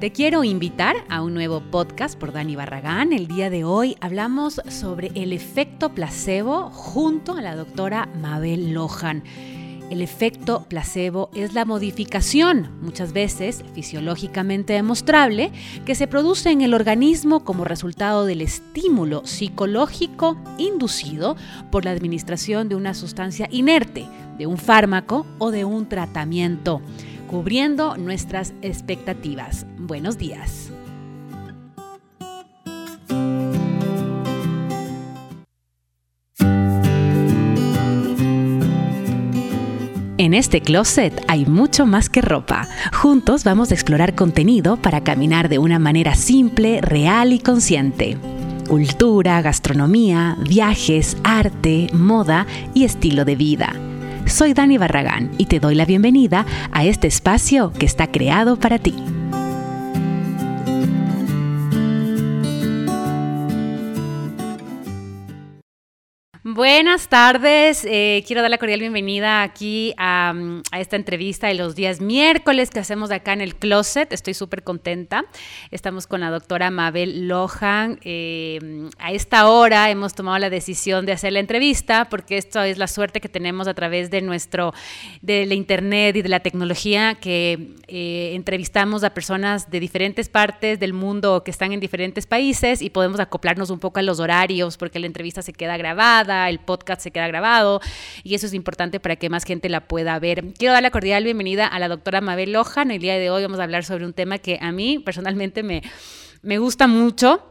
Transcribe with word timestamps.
Te 0.00 0.12
quiero 0.12 0.44
invitar 0.44 0.96
a 1.10 1.20
un 1.20 1.34
nuevo 1.34 1.60
podcast 1.60 2.18
por 2.18 2.32
Dani 2.32 2.56
Barragán. 2.56 3.12
El 3.12 3.26
día 3.28 3.50
de 3.50 3.64
hoy 3.64 3.98
hablamos 4.00 4.62
sobre 4.66 5.08
el 5.14 5.34
efecto 5.34 5.90
placebo 5.90 6.70
junto 6.70 7.34
a 7.34 7.42
la 7.42 7.54
doctora 7.54 8.08
Mabel 8.18 8.72
Lohan. 8.72 9.22
El 9.90 10.00
efecto 10.00 10.64
placebo 10.70 11.28
es 11.34 11.52
la 11.52 11.66
modificación, 11.66 12.70
muchas 12.80 13.12
veces 13.12 13.62
fisiológicamente 13.74 14.72
demostrable, 14.72 15.52
que 15.84 15.94
se 15.94 16.06
produce 16.06 16.50
en 16.50 16.62
el 16.62 16.72
organismo 16.72 17.44
como 17.44 17.66
resultado 17.66 18.24
del 18.24 18.40
estímulo 18.40 19.26
psicológico 19.26 20.38
inducido 20.56 21.36
por 21.70 21.84
la 21.84 21.90
administración 21.90 22.70
de 22.70 22.74
una 22.74 22.94
sustancia 22.94 23.48
inerte, 23.50 24.06
de 24.38 24.46
un 24.46 24.56
fármaco 24.56 25.26
o 25.36 25.50
de 25.50 25.66
un 25.66 25.90
tratamiento, 25.90 26.80
cubriendo 27.30 27.96
nuestras 27.96 28.54
expectativas. 28.60 29.64
Buenos 29.78 30.18
días. 30.18 30.72
En 40.18 40.34
este 40.34 40.60
closet 40.60 41.24
hay 41.28 41.46
mucho 41.46 41.86
más 41.86 42.10
que 42.10 42.20
ropa. 42.20 42.66
Juntos 42.92 43.44
vamos 43.44 43.70
a 43.70 43.74
explorar 43.74 44.16
contenido 44.16 44.76
para 44.76 45.04
caminar 45.04 45.48
de 45.48 45.58
una 45.58 45.78
manera 45.78 46.16
simple, 46.16 46.80
real 46.80 47.32
y 47.32 47.38
consciente. 47.38 48.18
Cultura, 48.68 49.40
gastronomía, 49.40 50.36
viajes, 50.48 51.16
arte, 51.22 51.90
moda 51.92 52.48
y 52.74 52.84
estilo 52.84 53.24
de 53.24 53.36
vida. 53.36 53.89
Soy 54.30 54.54
Dani 54.54 54.78
Barragán 54.78 55.32
y 55.38 55.46
te 55.46 55.58
doy 55.58 55.74
la 55.74 55.84
bienvenida 55.84 56.46
a 56.70 56.84
este 56.84 57.08
espacio 57.08 57.72
que 57.72 57.84
está 57.84 58.06
creado 58.06 58.56
para 58.56 58.78
ti. 58.78 58.94
Buenas 66.60 67.08
tardes, 67.08 67.86
eh, 67.88 68.22
quiero 68.26 68.42
dar 68.42 68.50
la 68.50 68.58
cordial 68.58 68.80
bienvenida 68.80 69.42
aquí 69.42 69.94
a, 69.96 70.34
esta 70.78 70.96
entrevista 70.96 71.46
de 71.46 71.54
los 71.54 71.74
días 71.74 72.02
miércoles 72.02 72.68
que 72.68 72.78
hacemos 72.78 73.10
acá 73.10 73.32
en 73.32 73.40
el 73.40 73.56
closet. 73.56 74.12
Estoy 74.12 74.34
súper 74.34 74.62
contenta. 74.62 75.24
Estamos 75.70 76.06
con 76.06 76.20
la 76.20 76.28
doctora 76.28 76.70
Mabel 76.70 77.28
Lohan. 77.28 77.98
Eh, 78.04 78.90
a 78.98 79.10
esta 79.10 79.48
hora 79.48 79.88
hemos 79.88 80.14
tomado 80.14 80.38
la 80.38 80.50
decisión 80.50 81.06
de 81.06 81.12
hacer 81.12 81.32
la 81.32 81.38
entrevista 81.38 82.10
porque 82.10 82.36
esto 82.36 82.62
es 82.62 82.76
la 82.76 82.88
suerte 82.88 83.22
que 83.22 83.30
tenemos 83.30 83.66
a 83.66 83.72
través 83.72 84.10
de 84.10 84.20
nuestro, 84.20 84.74
de 85.22 85.46
la 85.46 85.54
internet 85.54 86.14
y 86.16 86.20
de 86.20 86.28
la 86.28 86.40
tecnología 86.40 87.14
que 87.14 87.70
eh, 87.88 88.32
entrevistamos 88.34 89.02
a 89.02 89.14
personas 89.14 89.70
de 89.70 89.80
diferentes 89.80 90.28
partes 90.28 90.78
del 90.78 90.92
mundo 90.92 91.42
que 91.42 91.52
están 91.52 91.72
en 91.72 91.80
diferentes 91.80 92.26
países 92.26 92.82
y 92.82 92.90
podemos 92.90 93.18
acoplarnos 93.18 93.70
un 93.70 93.78
poco 93.78 93.98
a 93.98 94.02
los 94.02 94.20
horarios 94.20 94.76
porque 94.76 94.98
la 94.98 95.06
entrevista 95.06 95.40
se 95.40 95.54
queda 95.54 95.78
grabada 95.78 96.49
el 96.50 96.58
podcast 96.58 97.00
se 97.00 97.10
queda 97.10 97.26
grabado 97.28 97.80
y 98.22 98.34
eso 98.34 98.46
es 98.46 98.54
importante 98.54 99.00
para 99.00 99.16
que 99.16 99.30
más 99.30 99.44
gente 99.44 99.68
la 99.68 99.88
pueda 99.88 100.18
ver. 100.18 100.52
Quiero 100.58 100.74
dar 100.74 100.82
la 100.82 100.90
cordial 100.90 101.24
bienvenida 101.24 101.66
a 101.66 101.78
la 101.78 101.88
doctora 101.88 102.20
Mabel 102.20 102.52
Lohan. 102.52 102.90
El 102.90 103.00
día 103.00 103.16
de 103.16 103.30
hoy 103.30 103.42
vamos 103.42 103.60
a 103.60 103.62
hablar 103.62 103.84
sobre 103.84 104.04
un 104.04 104.12
tema 104.12 104.38
que 104.38 104.58
a 104.60 104.72
mí 104.72 104.98
personalmente 104.98 105.62
me, 105.62 105.82
me 106.42 106.58
gusta 106.58 106.86
mucho 106.86 107.42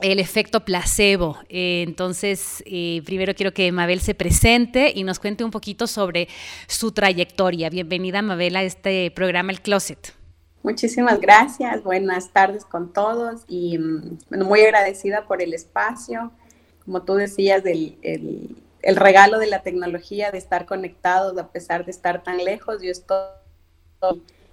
el 0.00 0.20
efecto 0.20 0.64
placebo. 0.64 1.38
Eh, 1.48 1.84
entonces, 1.86 2.62
eh, 2.66 3.02
primero 3.04 3.34
quiero 3.34 3.52
que 3.52 3.70
Mabel 3.72 4.00
se 4.00 4.14
presente 4.14 4.92
y 4.94 5.04
nos 5.04 5.18
cuente 5.18 5.44
un 5.44 5.50
poquito 5.50 5.86
sobre 5.86 6.28
su 6.66 6.92
trayectoria. 6.92 7.68
Bienvenida, 7.70 8.22
Mabel, 8.22 8.56
a 8.56 8.62
este 8.62 9.10
programa 9.10 9.52
El 9.52 9.60
Closet. 9.60 10.14
Muchísimas 10.62 11.20
gracias, 11.20 11.82
buenas 11.82 12.32
tardes 12.32 12.64
con 12.64 12.92
todos 12.92 13.42
y 13.48 13.78
mm, 13.78 14.18
muy 14.44 14.60
agradecida 14.60 15.24
por 15.26 15.40
el 15.40 15.54
espacio 15.54 16.32
como 16.88 17.02
tú 17.02 17.16
decías, 17.16 17.62
del 17.62 17.98
el, 18.80 18.96
regalo 18.96 19.38
de 19.38 19.46
la 19.46 19.60
tecnología, 19.60 20.30
de 20.30 20.38
estar 20.38 20.64
conectados 20.64 21.36
a 21.36 21.48
pesar 21.48 21.84
de 21.84 21.90
estar 21.90 22.22
tan 22.22 22.42
lejos. 22.42 22.80
Yo 22.80 22.90
estoy 22.90 23.18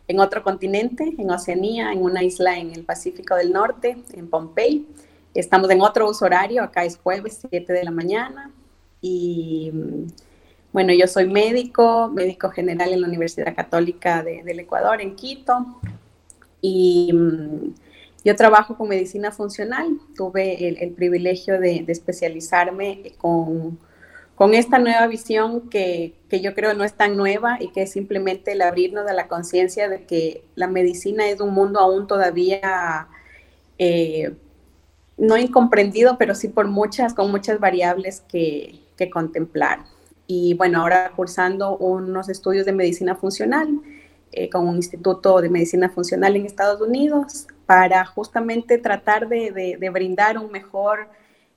en 0.10 0.20
otro 0.20 0.44
continente, 0.44 1.16
en 1.18 1.32
Oceanía, 1.32 1.94
en 1.94 2.04
una 2.04 2.24
isla 2.24 2.60
en 2.60 2.74
el 2.74 2.84
Pacífico 2.84 3.36
del 3.36 3.54
Norte, 3.54 3.96
en 4.14 4.30
Pompey. 4.30 4.86
Estamos 5.34 5.70
en 5.70 5.80
otro 5.80 6.10
uso 6.10 6.26
horario, 6.26 6.62
acá 6.62 6.84
es 6.84 6.98
jueves 6.98 7.40
7 7.50 7.72
de 7.72 7.84
la 7.86 7.92
mañana. 7.92 8.52
Y 9.00 9.72
bueno, 10.74 10.92
yo 10.92 11.08
soy 11.08 11.30
médico, 11.30 12.10
médico 12.10 12.50
general 12.50 12.92
en 12.92 13.00
la 13.00 13.08
Universidad 13.08 13.56
Católica 13.56 14.24
del 14.24 14.60
Ecuador, 14.60 15.00
en 15.00 15.16
Quito. 15.16 15.80
Y 16.60 17.14
yo 18.26 18.36
trabajo 18.36 18.76
con 18.76 18.90
medicina 18.90 19.32
funcional, 19.32 20.00
tuve 20.18 20.68
el, 20.68 20.92
privilegio 20.94 21.60
de, 21.60 21.86
especializarme 21.88 23.14
con, 23.20 23.78
con, 24.34 24.56
esta 24.56 24.80
nueva 24.80 25.06
visión 25.06 25.70
que, 25.70 26.16
que, 26.28 26.42
yo 26.42 26.56
creo 26.56 26.74
no 26.74 26.84
es 26.84 26.94
tan 26.94 27.18
nueva 27.18 27.58
y 27.62 27.68
que 27.68 27.84
es 27.84 27.92
simplemente 27.92 28.54
el 28.54 28.64
abrirnos 28.64 29.08
a 29.08 29.14
la 29.14 29.28
conciencia 29.28 29.88
de 29.90 30.06
que 30.06 30.44
la 30.56 30.68
medicina 30.68 31.30
es 31.30 31.40
un 31.40 31.54
mundo 31.54 31.80
aún 31.80 32.08
todavía 32.08 33.08
eh, 33.78 34.34
no 35.18 35.38
incomprendido, 35.38 36.18
pero 36.18 36.34
sí 36.34 36.48
por 36.48 36.68
muchas, 36.68 37.14
con 37.14 37.30
muchas 37.30 37.60
variables 37.60 38.22
que, 38.22 38.82
que 38.98 39.12
contemplar. 39.12 39.86
Y 40.26 40.56
bueno, 40.56 40.82
ahora 40.82 41.12
cursando 41.16 41.78
unos 41.78 42.30
estudios 42.30 42.66
de 42.66 42.72
medicina 42.72 43.14
funcional 43.16 43.82
eh, 44.32 44.50
con 44.50 44.68
un 44.68 44.78
instituto 44.78 45.40
de 45.42 45.50
medicina 45.50 45.90
funcional 45.90 46.36
en 46.36 46.48
Estados 46.48 46.82
Unidos 46.82 47.46
para 47.66 48.06
justamente 48.06 48.78
tratar 48.78 49.28
de, 49.28 49.78
brindar 49.92 50.38
un 50.38 50.52
mejor 50.52 51.08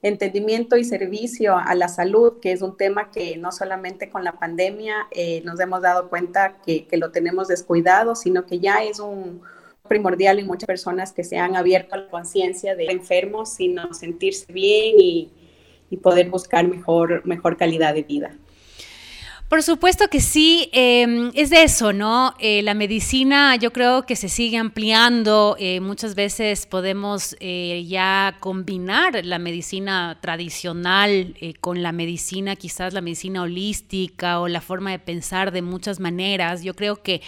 entendimiento 0.00 0.76
y 0.76 0.84
servicio 0.84 1.56
a 1.56 1.74
la 1.74 1.88
salud, 1.88 2.38
que 2.40 2.52
es 2.52 2.62
un 2.62 2.76
tema 2.76 3.10
que 3.10 3.36
no 3.36 3.50
solamente 3.50 4.10
con 4.10 4.22
la 4.22 4.32
pandemia 4.32 5.08
eh, 5.10 5.42
nos 5.44 5.58
hemos 5.58 5.82
dado 5.82 6.08
cuenta 6.08 6.56
que, 6.64 6.86
lo 6.92 7.10
tenemos 7.10 7.48
descuidado, 7.48 8.14
sino 8.14 8.46
que 8.46 8.60
ya 8.60 8.84
es 8.84 9.00
un 9.00 9.42
primordial 9.88 10.38
en 10.38 10.46
muchas 10.46 10.66
personas 10.66 11.12
que 11.12 11.24
se 11.24 11.38
han 11.38 11.56
abierto 11.56 11.94
a 11.94 11.98
la 11.98 12.08
conciencia 12.08 12.76
de 12.76 12.86
enfermos, 12.86 13.54
sino 13.54 13.92
sentirse 13.92 14.52
bien 14.52 14.96
y, 14.98 15.32
y 15.90 15.96
poder 15.96 16.28
buscar 16.28 16.66
mejor, 16.68 17.26
mejor 17.26 17.56
calidad 17.56 17.94
de 17.94 18.02
vida. 18.02 18.36
Por 19.48 19.62
supuesto 19.62 20.08
que 20.08 20.20
sí, 20.20 20.68
em, 20.74 21.30
es 21.34 21.48
de 21.48 21.62
eso, 21.62 21.94
¿no? 21.94 22.34
Eh, 22.38 22.60
la 22.62 22.74
medicina 22.74 23.56
yo 23.56 23.72
creo 23.72 24.02
que 24.02 24.14
se 24.14 24.28
sigue 24.28 24.58
ampliando, 24.58 25.56
eh, 25.58 25.80
muchas 25.80 26.14
veces 26.14 26.66
podemos 26.66 27.34
eh, 27.40 27.82
ya 27.88 28.36
combinar 28.40 29.24
la 29.24 29.38
medicina 29.38 30.18
tradicional 30.20 31.34
con 31.62 31.82
la 31.82 31.92
medicina, 31.92 32.56
quizás 32.56 32.92
la 32.92 33.00
medicina 33.00 33.40
holística 33.40 34.38
o 34.38 34.48
la 34.48 34.60
forma 34.60 34.90
de 34.90 34.98
pensar 34.98 35.50
de 35.50 35.62
muchas 35.62 35.98
maneras. 35.98 36.62
Yo 36.62 36.74
creo 36.74 37.02
que 37.02 37.22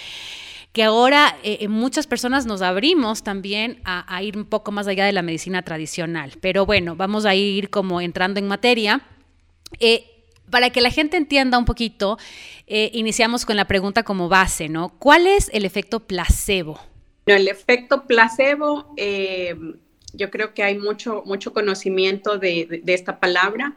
que 0.73 0.85
ahora 0.85 1.37
muchas 1.69 2.07
personas 2.07 2.47
nos 2.47 2.63
abrimos 2.63 3.25
también 3.25 3.81
a, 3.85 4.23
ir 4.23 4.37
un 4.37 4.45
poco 4.45 4.71
más 4.71 4.87
allá 4.87 5.05
de 5.05 5.11
la 5.11 5.23
medicina 5.23 5.63
tradicional. 5.63 6.35
Pero 6.41 6.65
bueno, 6.65 6.95
vamos 6.95 7.27
a 7.27 7.35
ir 7.35 7.71
como 7.71 8.01
entrando 8.01 8.39
en 8.39 8.47
materia 8.47 9.03
para 10.51 10.71
que 10.71 10.81
la 10.81 10.91
gente 10.91 11.17
entienda 11.17 11.59
un 11.59 11.65
poquito, 11.65 12.19
eh, 12.67 12.91
iniciamos 12.93 13.47
con 13.47 13.57
la 13.57 13.67
pregunta 13.67 14.03
como 14.03 14.29
base, 14.29 14.69
¿no? 14.69 14.91
¿Cuál 14.99 15.27
es 15.27 15.51
el 15.53 15.65
efecto 15.65 16.01
placebo? 16.01 16.81
el 17.27 17.47
efecto 17.47 18.09
placebo, 18.09 18.93
eh, 18.97 19.55
yo 20.13 20.31
creo 20.31 20.53
que 20.53 20.65
hay 20.65 20.77
mucho, 20.77 21.23
mucho 21.27 21.53
conocimiento 21.53 22.39
de, 22.39 22.83
esta 22.87 23.21
palabra. 23.21 23.77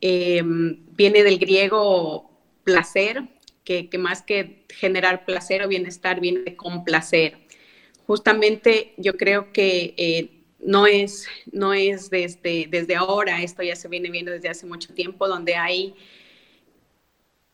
Eh, 0.00 0.42
viene 0.44 1.22
del 1.22 1.38
griego 1.38 2.28
placer, 2.64 3.22
que, 3.62 3.88
más 3.98 4.22
que 4.22 4.64
generar 4.68 5.24
placer 5.24 5.62
o 5.62 5.68
bienestar, 5.68 6.18
viene 6.18 6.56
con 6.56 6.84
placer. 6.84 7.38
Justamente 8.06 8.94
yo 8.96 9.16
creo 9.16 9.52
que 9.52 10.37
no 10.58 10.86
es, 10.86 11.26
no 11.52 11.72
es 11.72 12.10
desde, 12.10 12.66
desde 12.68 12.96
ahora, 12.96 13.42
esto 13.42 13.62
ya 13.62 13.76
se 13.76 13.88
viene 13.88 14.10
viendo 14.10 14.32
desde 14.32 14.48
hace 14.48 14.66
mucho 14.66 14.92
tiempo, 14.92 15.28
donde 15.28 15.54
hay 15.54 15.94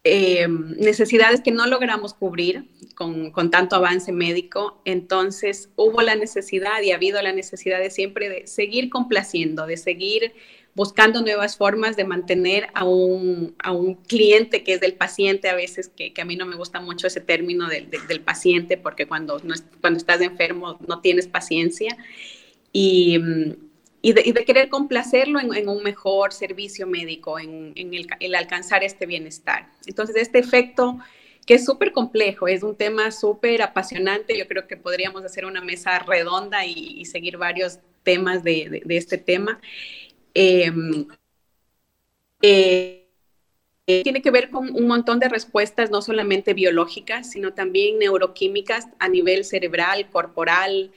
eh, 0.05 0.47
necesidades 0.49 1.41
que 1.41 1.51
no 1.51 1.67
logramos 1.67 2.13
cubrir 2.15 2.69
con, 2.95 3.31
con, 3.31 3.51
tanto 3.51 3.77
avance 3.77 4.13
médico. 4.13 4.81
Entonces 4.85 5.71
hubo 5.77 6.03
la 6.03 6.15
necesidad 6.15 6.83
y 6.83 6.93
ha 6.93 6.97
habido 6.97 7.23
la 7.23 7.33
necesidad 7.33 7.79
de 7.79 7.91
siempre 7.91 8.29
de 8.29 8.47
seguir 8.47 8.91
complaciendo, 8.91 9.67
de 9.67 9.77
seguir 9.77 10.35
buscando 10.75 11.23
nuevas 11.23 11.57
formas 11.57 11.97
de 11.97 12.05
mantener 12.05 12.67
a 12.75 12.85
un, 12.85 13.55
a 13.63 13.73
un 13.73 13.95
cliente 13.95 14.65
que 14.65 14.75
es 14.75 14.81
del 14.81 14.95
paciente, 14.95 15.49
a 15.49 15.55
veces 15.55 15.89
que, 15.89 16.13
a 16.21 16.25
mí 16.25 16.37
no 16.37 16.47
me 16.47 16.57
gusta 16.57 16.81
mucho 16.81 17.07
ese 17.07 17.21
término 17.21 17.69
del, 17.69 17.89
del 17.91 18.21
paciente, 18.21 18.77
porque 18.77 19.07
cuando, 19.07 19.39
no, 19.39 19.55
cuando 19.81 19.99
estás 19.99 20.21
enfermo 20.21 20.79
no 20.87 21.01
tienes 21.01 21.29
paciencia 21.29 21.97
y, 22.77 23.21
y, 24.03 24.13
de, 24.13 24.45
querer 24.45 24.69
complacerlo 24.69 25.41
en, 25.41 25.69
un 25.69 25.83
mejor 25.85 26.33
servicio 26.33 26.89
médico, 26.89 27.39
en, 27.39 27.73
el, 27.77 28.35
alcanzar 28.35 28.83
este 28.83 29.07
bienestar. 29.07 29.71
Entonces, 29.87 30.17
este 30.17 30.41
efecto 30.41 30.99
que 31.47 31.55
es 31.55 31.65
súper 31.65 31.93
complejo, 31.93 32.49
es 32.49 32.63
un 32.63 32.75
tema 32.75 33.13
súper 33.13 33.63
apasionante. 33.63 34.37
Yo 34.37 34.49
creo 34.49 34.67
que 34.67 34.77
podríamos 34.77 35.25
hacer 35.25 35.45
una 35.45 35.61
mesa 35.61 36.01
redonda 36.01 36.67
y, 36.67 37.05
seguir 37.05 37.37
varios 37.37 37.79
temas 38.03 38.43
de, 38.43 38.83
este 38.89 39.19
tema. 39.19 39.61
Em, 40.35 41.07
eh, 42.43 43.07
tiene 43.87 44.21
que 44.21 44.31
ver 44.33 44.51
con 44.51 44.75
un 44.75 44.87
montón 44.89 45.21
de 45.21 45.29
respuestas, 45.29 45.91
no 45.91 46.03
solamente 46.03 46.55
biológicas, 46.55 47.31
sino 47.31 47.55
también 47.55 47.99
neuroquímicas 48.01 48.89
a 48.99 49.09
nivel 49.09 49.45
cerebral, 49.45 50.11
corporal 50.11 50.91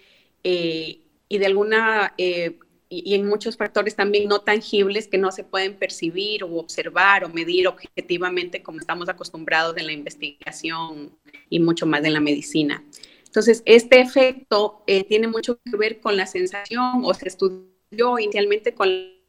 eh, 0.43 1.01
y 1.29 1.37
de 1.37 1.45
alguna 1.45 2.13
eh, 2.17 2.57
y, 2.89 3.15
en 3.15 3.27
muchos 3.27 3.57
factores 3.57 3.95
también 3.95 4.27
no 4.27 4.41
tangibles 4.41 5.07
que 5.07 5.17
no 5.17 5.31
se 5.31 5.43
pueden 5.43 5.75
percibir 5.75 6.43
o 6.43 6.55
observar 6.55 7.23
o 7.23 7.29
medir 7.29 7.67
objetivamente 7.67 8.63
como 8.63 8.79
estamos 8.79 9.09
acostumbrados 9.09 9.77
en 9.77 9.87
la 9.87 9.91
investigación 9.91 11.11
y 11.49 11.59
mucho 11.59 11.85
más 11.85 12.03
en 12.05 12.13
la 12.13 12.19
medicina. 12.19 12.83
Entonces, 13.25 13.61
este 13.65 13.99
efecto 13.99 14.83
eh, 14.87 15.03
tiene 15.03 15.27
mucho 15.27 15.59
que 15.63 15.77
ver 15.77 15.99
con 15.99 16.15
la 16.15 16.25
sensación 16.25 17.01
o 17.03 17.13
se 17.13 17.27
estudió 17.27 18.19
inicialmente 18.19 18.73
con 18.73 18.87
el 18.87 19.21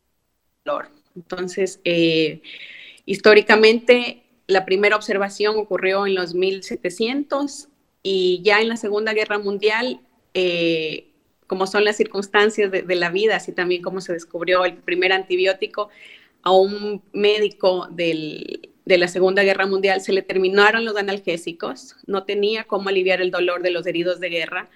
dolor. 0.64 0.90
Entonces, 1.16 1.80
eh, 1.84 2.42
históricamente, 3.04 4.22
la 4.46 4.64
primera 4.64 4.96
observación 4.96 5.56
ocurrió 5.58 6.06
en 6.06 6.14
los 6.14 6.34
1700 6.34 7.68
y 8.02 8.40
ya 8.42 8.60
en 8.60 8.68
la 8.68 8.76
Segunda 8.76 9.12
Guerra 9.12 9.38
Mundial 9.38 10.00
como 11.48 11.66
son 11.66 11.84
las 11.84 11.96
circunstancias 11.96 12.70
de, 12.70 12.94
la 12.94 13.10
vida, 13.10 13.36
así 13.36 13.52
también 13.52 13.82
como 13.82 14.00
se 14.00 14.12
descubrió 14.12 14.64
el 14.64 14.74
primer 14.74 15.12
antibiótico, 15.12 15.88
a 16.42 16.52
un 16.52 17.02
médico 17.12 17.88
de 17.90 18.70
la 18.84 19.08
Segunda 19.08 19.42
Guerra 19.42 19.66
Mundial 19.66 20.00
se 20.02 20.12
le 20.12 20.22
terminaron 20.22 20.84
los 20.84 20.96
analgésicos, 20.96 21.96
no 22.06 22.24
tenía 22.24 22.64
cómo 22.64 22.90
aliviar 22.90 23.20
el 23.20 23.30
dolor 23.30 23.62
de 23.62 23.70
los 23.70 23.86
heridos 23.86 24.20
de 24.20 24.28
guerra 24.28 24.68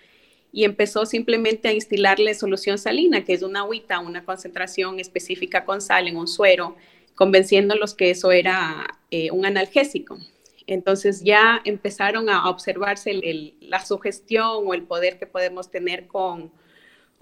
y 0.50 0.64
empezó 0.64 1.04
simplemente 1.06 1.68
a 1.68 1.72
instilarle 1.72 2.34
solución 2.34 2.78
salina, 2.78 3.24
que 3.24 3.34
es 3.34 3.42
una 3.42 3.60
agüita, 3.60 4.00
una 4.00 4.24
concentración 4.24 4.98
específica 4.98 5.64
con 5.64 5.82
sal 5.82 6.08
en 6.08 6.16
un 6.16 6.26
suero, 6.26 6.76
convenciéndolos 7.14 7.94
que 7.94 8.10
eso 8.10 8.32
era 8.32 8.98
eh, 9.10 9.30
un 9.30 9.44
analgésico. 9.44 10.18
Entonces 10.66 11.22
ya 11.22 11.60
empezaron 11.64 12.30
a 12.30 12.48
observarse 12.48 13.20
la 13.60 13.84
sugestión 13.84 14.62
o 14.64 14.74
el 14.74 14.82
poder 14.82 15.18
que 15.18 15.26
podemos 15.26 15.70
tener 15.70 16.06
con, 16.06 16.50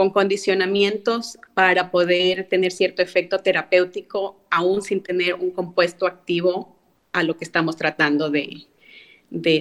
con 0.00 0.08
condicionamientos 0.08 1.37
para 1.52 1.91
poder 1.91 2.49
tener 2.49 2.73
cierto 2.73 3.02
efecto 3.02 3.41
terapéutico, 3.41 4.41
aún 4.50 4.81
sin 4.81 5.02
tener 5.02 5.35
un 5.35 5.50
compuesto 5.50 6.06
activo 6.06 6.75
a 7.12 7.23
lo 7.23 7.37
que 7.37 7.44
estamos 7.44 7.76
tratando 7.76 8.31
de, 8.31 8.67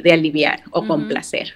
aliviar 0.10 0.64
o 0.72 0.88
complacer. 0.88 1.56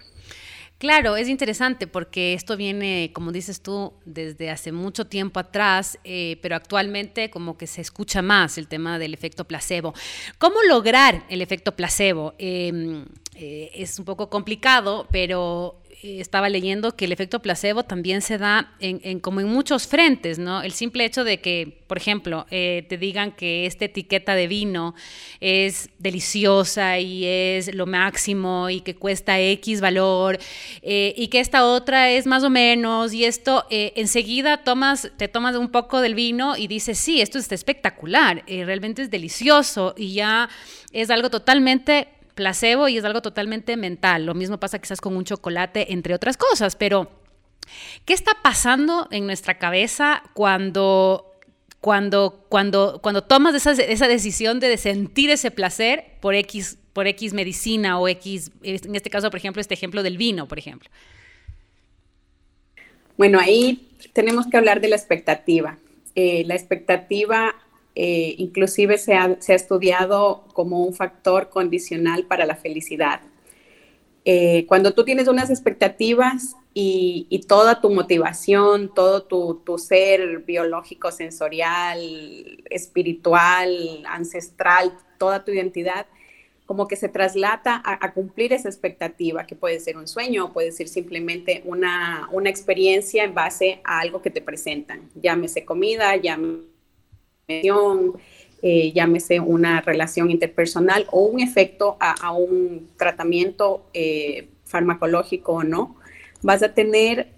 Claro, 0.79 1.15
es 1.15 1.29
interesante 1.29 1.87
porque 1.87 2.33
esto 2.33 2.57
viene, 2.57 3.11
como 3.13 3.31
dices 3.31 3.61
tú, 3.61 3.93
desde 4.03 4.49
hace 4.49 4.73
mucho 4.73 5.07
tiempo 5.07 5.39
atrás, 5.39 5.97
eh, 6.03 6.37
pero 6.41 6.57
actualmente 6.57 7.29
como 7.29 7.57
que 7.57 7.67
se 7.67 7.79
escucha 7.79 8.21
más 8.21 8.57
el 8.57 8.67
tema 8.67 8.99
del 8.99 9.13
efecto 9.13 9.45
placebo. 9.45 9.93
¿Cómo 10.39 10.57
lograr 10.67 11.23
el 11.29 11.41
efecto 11.41 11.73
placebo? 11.73 12.33
Em, 12.37 13.05
eh, 13.35 13.71
es 13.75 13.97
un 13.97 14.03
poco 14.03 14.29
complicado, 14.29 15.07
pero 15.09 15.81
estaba 16.01 16.49
leyendo 16.49 16.95
que 16.95 17.05
el 17.05 17.11
efecto 17.11 17.41
placebo 17.41 17.83
también 17.83 18.21
se 18.21 18.37
da 18.37 18.73
en, 18.79 19.19
como 19.19 19.39
en 19.39 19.47
muchos 19.47 19.87
frentes, 19.87 20.39
¿no? 20.39 20.61
El 20.61 20.71
simple 20.71 21.05
hecho 21.05 21.23
de 21.23 21.39
que, 21.39 21.83
por 21.87 21.97
ejemplo, 21.97 22.45
eh, 22.51 22.85
te 22.89 22.97
digan 22.97 23.31
que 23.31 23.65
esta 23.65 23.85
etiqueta 23.85 24.35
de 24.35 24.47
vino 24.47 24.95
es 25.39 25.89
deliciosa 25.99 26.99
y 26.99 27.25
es 27.25 27.73
lo 27.73 27.85
máximo 27.85 28.69
y 28.69 28.81
que 28.81 28.95
cuesta 28.95 29.39
X 29.39 29.81
valor 29.81 30.39
eh, 30.81 31.13
y 31.17 31.27
que 31.27 31.39
esta 31.39 31.65
otra 31.65 32.09
es 32.11 32.25
más 32.25 32.43
o 32.43 32.49
menos 32.49 33.13
y 33.13 33.25
esto 33.25 33.65
enseguida 33.69 34.63
tomas, 34.63 35.11
te 35.17 35.27
tomas 35.27 35.55
un 35.55 35.69
poco 35.69 36.01
del 36.01 36.15
vino 36.15 36.57
y 36.57 36.67
dices, 36.67 36.97
sí, 36.97 37.21
esto 37.21 37.37
está 37.37 37.55
espectacular, 37.55 38.43
realmente 38.47 39.01
es 39.01 39.11
delicioso 39.11 39.93
y 39.97 40.13
ya 40.13 40.49
es 40.91 41.09
algo 41.09 41.29
totalmente 41.29 42.07
placebo 42.35 42.87
y 42.87 42.97
es 42.97 43.03
algo 43.03 43.21
totalmente 43.21 43.77
mental. 43.77 44.25
Lo 44.25 44.33
mismo 44.33 44.59
pasa 44.59 44.79
quizás 44.79 45.01
con 45.01 45.15
un 45.15 45.25
chocolate, 45.25 45.93
entre 45.93 46.13
otras 46.13 46.37
cosas, 46.37 46.75
pero 46.75 47.11
¿qué 48.05 48.13
está 48.13 48.31
pasando 48.41 49.07
en 49.11 49.25
nuestra 49.25 49.57
cabeza 49.57 50.23
cuando 50.33 51.29
cuando, 51.83 52.45
cuando, 52.47 53.01
cuando 53.03 53.23
tomas 53.25 53.53
esa, 53.55 53.71
esa, 53.73 54.07
decisión 54.07 54.61
de 54.61 54.77
sentir 54.77 55.29
ese 55.29 55.51
placer 55.51 56.05
por 56.21 56.33
X, 56.33 56.77
por 56.93 57.07
X 57.07 57.33
medicina 57.33 57.99
o 57.99 58.07
X, 58.07 58.51
en 58.61 58.95
este 58.95 59.09
caso, 59.09 59.29
por 59.29 59.37
ejemplo, 59.37 59.59
este 59.59 59.73
ejemplo 59.73 60.01
del 60.01 60.17
vino, 60.17 60.47
por 60.47 60.57
ejemplo. 60.57 60.89
Bueno, 63.17 63.37
ahí 63.37 63.89
tenemos 64.13 64.47
que 64.47 64.55
hablar 64.55 64.79
de 64.79 64.87
la 64.87 64.95
expectativa. 64.95 65.77
Eh, 66.15 66.43
la 66.45 66.55
expectativa 66.55 67.53
eh, 67.95 68.35
inclusive 68.39 68.97
se 68.97 69.13
ha, 69.13 69.37
estudiado 69.47 70.45
como 70.53 70.83
un 70.83 70.93
factor 70.93 71.49
condicional 71.49 72.25
para 72.25 72.45
la 72.45 72.55
felicidad. 72.55 73.21
Eh, 74.25 74.65
cuando 74.67 74.93
tú 74.93 75.03
tienes 75.03 75.27
unas 75.27 75.49
expectativas 75.49 76.55
y, 76.73 77.45
toda 77.47 77.81
tu 77.81 77.91
motivación, 77.91 78.91
todo 78.95 79.23
tu, 79.23 79.77
ser 79.77 80.39
biológico, 80.39 81.11
sensorial, 81.11 81.99
espiritual, 82.69 84.03
ancestral, 84.07 84.97
toda 85.19 85.45
tu 85.45 85.51
identidad, 85.51 86.07
como 86.65 86.87
que 86.87 86.95
se 86.95 87.09
traslata 87.09 87.79
a, 87.85 88.13
cumplir 88.13 88.53
esa 88.53 88.69
expectativa, 88.69 89.45
que 89.45 89.55
puede 89.55 89.79
ser 89.79 89.97
un 89.97 90.07
sueño 90.07 90.53
puede 90.53 90.71
ser 90.71 90.87
simplemente 90.87 91.61
una, 91.65 92.29
una 92.31 92.49
experiencia 92.49 93.25
en 93.25 93.35
base 93.35 93.81
a 93.83 93.99
algo 93.99 94.21
que 94.21 94.31
te 94.31 94.41
presentan, 94.41 95.09
llámese 95.13 95.65
comida, 95.65 96.15
llámese 96.15 96.72
eh, 98.61 98.93
llámese 98.93 99.41
una 99.41 99.81
relación 99.81 100.31
interpersonal 100.31 101.05
o 101.11 101.23
un 101.25 101.41
efecto 101.41 101.97
a, 101.99 102.31
un 102.31 102.89
tratamiento 102.97 103.85
eh, 103.93 104.47
farmacológico 104.63 105.51
o 105.51 105.63
no, 105.63 105.97
vas 106.41 106.63
a 106.63 106.73
tener 106.73 107.33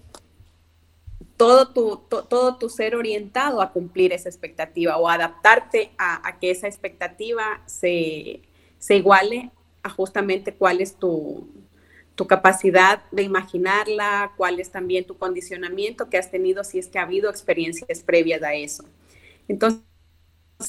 todo 1.36 1.68
tu, 1.68 1.96
todo 2.08 2.56
tu 2.56 2.68
ser 2.68 2.94
orientado 2.94 3.60
a 3.60 3.72
cumplir 3.72 4.12
esa 4.12 4.28
expectativa 4.28 4.96
o 4.96 5.08
adaptarte 5.08 5.90
a, 5.98 6.38
que 6.38 6.50
esa 6.50 6.66
expectativa 6.66 7.60
se, 7.66 8.40
iguale 8.88 9.50
a 9.82 9.90
justamente 9.90 10.54
cuál 10.54 10.80
es 10.80 10.96
tu, 10.96 11.48
tu 12.14 12.26
capacidad 12.26 13.02
de 13.10 13.22
imaginarla, 13.22 14.32
cuál 14.36 14.60
es 14.60 14.70
también 14.70 15.04
tu 15.04 15.18
condicionamiento 15.18 16.08
que 16.08 16.18
has 16.18 16.30
tenido 16.30 16.64
si 16.64 16.78
es 16.78 16.88
que 16.88 16.98
ha 16.98 17.02
habido 17.02 17.30
experiencias 17.30 18.02
previas 18.02 18.42
a 18.42 18.54
eso. 18.54 18.84
Entonces, 19.48 19.82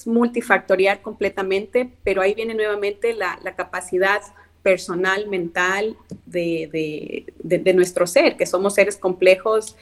multifactorial 0.06 1.02
completamente, 1.02 1.90
pero 2.04 2.22
ahí 2.22 2.34
viene 2.34 2.54
nuevamente 2.54 3.14
la, 3.14 3.40
capacidad 3.56 4.22
personal, 4.62 5.28
mental 5.28 5.96
de, 6.26 7.74
nuestro 7.74 8.06
ser, 8.06 8.36
que 8.38 8.46
somos 8.46 8.74
seres 8.76 8.98
complejos, 8.98 9.78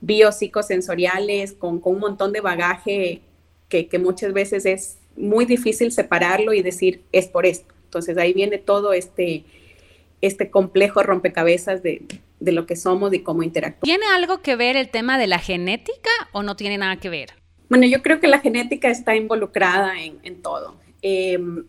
biopsicosensoriales, 0.00 1.52
con, 1.52 1.80
con 1.80 1.94
un 1.94 2.00
montón 2.00 2.32
de 2.32 2.40
bagaje 2.40 3.22
que, 3.68 3.88
muchas 3.98 4.32
veces 4.32 4.66
es 4.66 4.98
muy 5.16 5.44
difícil 5.44 5.92
separarlo 5.92 6.52
y 6.52 6.62
decir, 6.62 7.02
es 7.12 7.28
por 7.28 7.46
esto. 7.46 7.72
Entonces 7.84 8.18
ahí 8.18 8.32
viene 8.32 8.58
todo 8.58 8.92
este, 8.92 9.44
este 10.20 10.50
complejo 10.50 11.02
rompecabezas 11.02 11.82
de, 11.82 12.02
de 12.40 12.52
lo 12.52 12.66
que 12.66 12.76
somos 12.76 13.14
y 13.14 13.20
cómo 13.20 13.42
interactuamos. 13.42 13.82
¿Tiene 13.84 14.06
algo 14.14 14.42
que 14.42 14.56
ver 14.56 14.76
el 14.76 14.90
tema 14.90 15.18
de 15.18 15.26
la 15.26 15.38
genética 15.38 16.10
o 16.32 16.42
no 16.42 16.56
tiene 16.56 16.78
nada 16.78 16.96
que 16.96 17.08
ver? 17.08 17.45
Bueno, 17.68 17.86
yo 17.86 18.02
creo 18.02 18.20
que 18.20 18.28
la 18.28 18.38
genética 18.38 18.90
está 18.90 19.16
involucrada 19.16 19.94
en, 20.00 20.42
todo. 20.42 20.76
Em, 21.02 21.64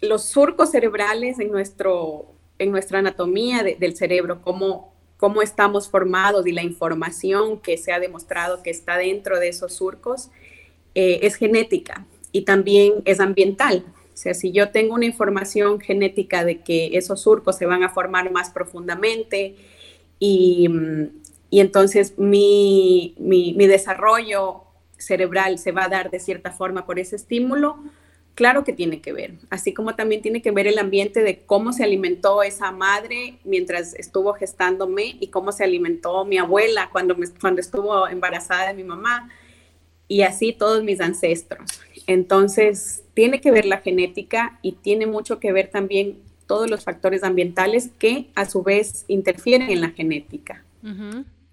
los 0.00 0.24
surcos 0.24 0.70
cerebrales 0.70 1.38
en, 1.40 1.50
nuestro, 1.50 2.26
en 2.58 2.70
nuestra 2.70 2.98
anatomía 2.98 3.62
del 3.62 3.96
cerebro, 3.96 4.42
cómo, 4.42 4.92
cómo 5.16 5.40
estamos 5.40 5.88
formados 5.88 6.46
y 6.46 6.52
la 6.52 6.62
información 6.62 7.60
que 7.60 7.78
se 7.78 7.92
ha 7.92 7.98
demostrado 7.98 8.62
que 8.62 8.70
está 8.70 8.98
dentro 8.98 9.40
de 9.40 9.48
esos 9.48 9.72
surcos, 9.72 10.30
eh, 10.94 11.20
es 11.22 11.36
genética 11.36 12.06
y 12.30 12.42
también 12.42 12.94
es 13.06 13.18
ambiental. 13.18 13.84
O 14.12 14.16
sea, 14.16 14.34
si 14.34 14.52
yo 14.52 14.70
tengo 14.70 14.94
una 14.94 15.06
información 15.06 15.80
genética 15.80 16.44
de 16.44 16.60
que 16.60 16.90
esos 16.98 17.22
surcos 17.22 17.56
se 17.56 17.66
van 17.66 17.84
a 17.84 17.88
formar 17.88 18.30
más 18.32 18.50
profundamente 18.50 19.54
y, 20.18 20.68
y 21.50 21.60
entonces 21.60 22.18
mi, 22.18 23.14
mi, 23.18 23.54
mi 23.54 23.66
desarrollo 23.66 24.67
cerebral 24.98 25.58
se 25.58 25.72
va 25.72 25.84
a 25.84 25.88
dar 25.88 26.10
de 26.10 26.20
cierta 26.20 26.50
forma 26.50 26.86
por 26.86 26.98
ese 26.98 27.16
estímulo, 27.16 27.78
claro 28.34 28.62
que 28.62 28.72
tiene 28.72 29.00
que 29.00 29.12
ver, 29.12 29.34
así 29.50 29.72
como 29.72 29.94
también 29.96 30.22
tiene 30.22 30.42
que 30.42 30.50
ver 30.50 30.66
el 30.66 30.78
ambiente 30.78 31.22
de 31.22 31.40
cómo 31.40 31.72
se 31.72 31.82
alimentó 31.84 32.42
esa 32.42 32.70
madre 32.70 33.38
mientras 33.44 33.94
estuvo 33.94 34.32
gestándome 34.34 35.16
y 35.18 35.28
cómo 35.28 35.50
se 35.50 35.64
alimentó 35.64 36.24
mi 36.24 36.38
abuela 36.38 36.88
cuando, 36.92 37.16
cuando 37.40 37.60
estuvo 37.60 38.06
embarazada 38.06 38.68
de 38.68 38.74
mi 38.74 38.84
mamá 38.84 39.28
y 40.06 40.22
así 40.22 40.52
todos 40.52 40.82
mis 40.84 41.00
ancestros. 41.00 41.68
Entonces, 42.06 43.02
tiene 43.14 43.40
que 43.40 43.50
ver 43.50 43.66
la 43.66 43.78
genética 43.78 44.58
y 44.62 44.72
tiene 44.72 45.06
mucho 45.06 45.40
que 45.40 45.52
ver 45.52 45.68
también 45.68 46.18
todos 46.46 46.70
los 46.70 46.84
factores 46.84 47.22
ambientales 47.22 47.90
que 47.98 48.30
a 48.34 48.46
su 48.46 48.62
vez 48.62 49.04
interfieren 49.08 49.68
en 49.70 49.80
la 49.80 49.90
genética. 49.90 50.64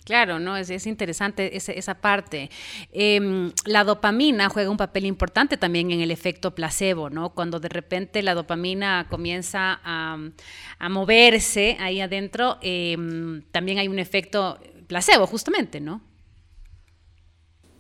Claro, 0.05 0.39
¿no? 0.39 0.55
Es, 0.55 0.69
es 0.69 0.85
interesante 0.85 1.57
esa 1.57 1.95
parte. 1.95 2.51
Em, 2.91 3.51
la 3.65 3.83
dopamina 3.83 4.49
juega 4.49 4.69
un 4.69 4.77
papel 4.77 5.05
importante 5.07 5.57
también 5.57 5.89
en 5.89 5.99
el 5.99 6.11
efecto 6.11 6.53
placebo, 6.53 7.09
¿no? 7.09 7.33
Cuando 7.33 7.59
de 7.59 7.69
repente 7.69 8.21
la 8.21 8.35
dopamina 8.35 9.07
comienza 9.09 9.81
a, 9.83 10.17
moverse 10.89 11.75
ahí 11.79 12.01
adentro, 12.01 12.59
em, 12.61 13.41
también 13.51 13.79
hay 13.79 13.87
un 13.87 13.97
efecto 13.97 14.59
placebo, 14.87 15.25
justamente, 15.25 15.81
¿no? 15.81 16.01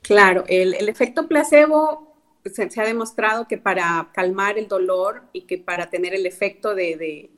Claro, 0.01 0.45
el, 0.47 0.89
efecto 0.89 1.27
placebo 1.27 2.15
se, 2.45 2.81
ha 2.81 2.85
demostrado 2.85 3.47
que 3.47 3.59
para 3.59 4.09
calmar 4.13 4.57
el 4.57 4.67
dolor 4.67 5.25
y 5.31 5.41
que 5.41 5.59
para 5.59 5.91
tener 5.91 6.15
el 6.15 6.25
efecto 6.25 6.73
de 6.73 7.29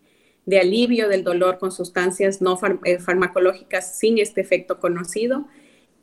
alivio 0.54 1.10
del 1.10 1.24
dolor 1.24 1.60
con 1.60 1.72
sustancias 1.72 2.42
no 2.42 2.58
eh, 2.86 3.00
farmacológicas 3.00 3.98
sin 3.98 4.18
este 4.18 4.40
efecto 4.42 4.80
conocido, 4.80 5.46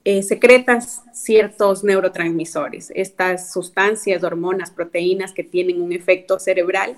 eh, 0.05 0.23
secretas 0.23 1.03
ciertos 1.15 1.83
neurotransmisores. 1.83 2.93
Estas 2.95 3.53
sustancias, 3.53 4.23
hormonas, 4.23 4.71
proteínas 4.71 5.33
que 5.33 5.45
tienen 5.45 5.81
un 5.81 5.93
efecto 5.93 6.39
cerebral 6.39 6.97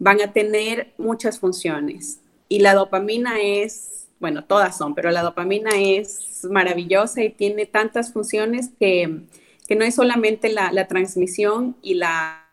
van 0.00 0.20
a 0.20 0.32
tener 0.32 0.92
muchas 0.98 1.38
funciones. 1.38 2.20
Y 2.48 2.58
la 2.58 2.74
dopamina 2.74 3.40
es, 3.40 4.08
bueno, 4.18 4.44
todas 4.44 4.76
son, 4.76 4.96
pero 4.96 5.12
la 5.12 5.22
dopamina 5.22 5.70
es 5.76 6.44
maravillosa 6.50 7.22
y 7.22 7.30
tiene 7.30 7.66
tantas 7.66 8.12
funciones 8.12 8.70
que, 8.80 9.20
que 9.68 9.76
no 9.76 9.84
es 9.84 9.94
solamente 9.94 10.48
la, 10.48 10.72
la 10.72 10.88
transmisión 10.88 11.76
y 11.82 11.94
la 11.94 12.48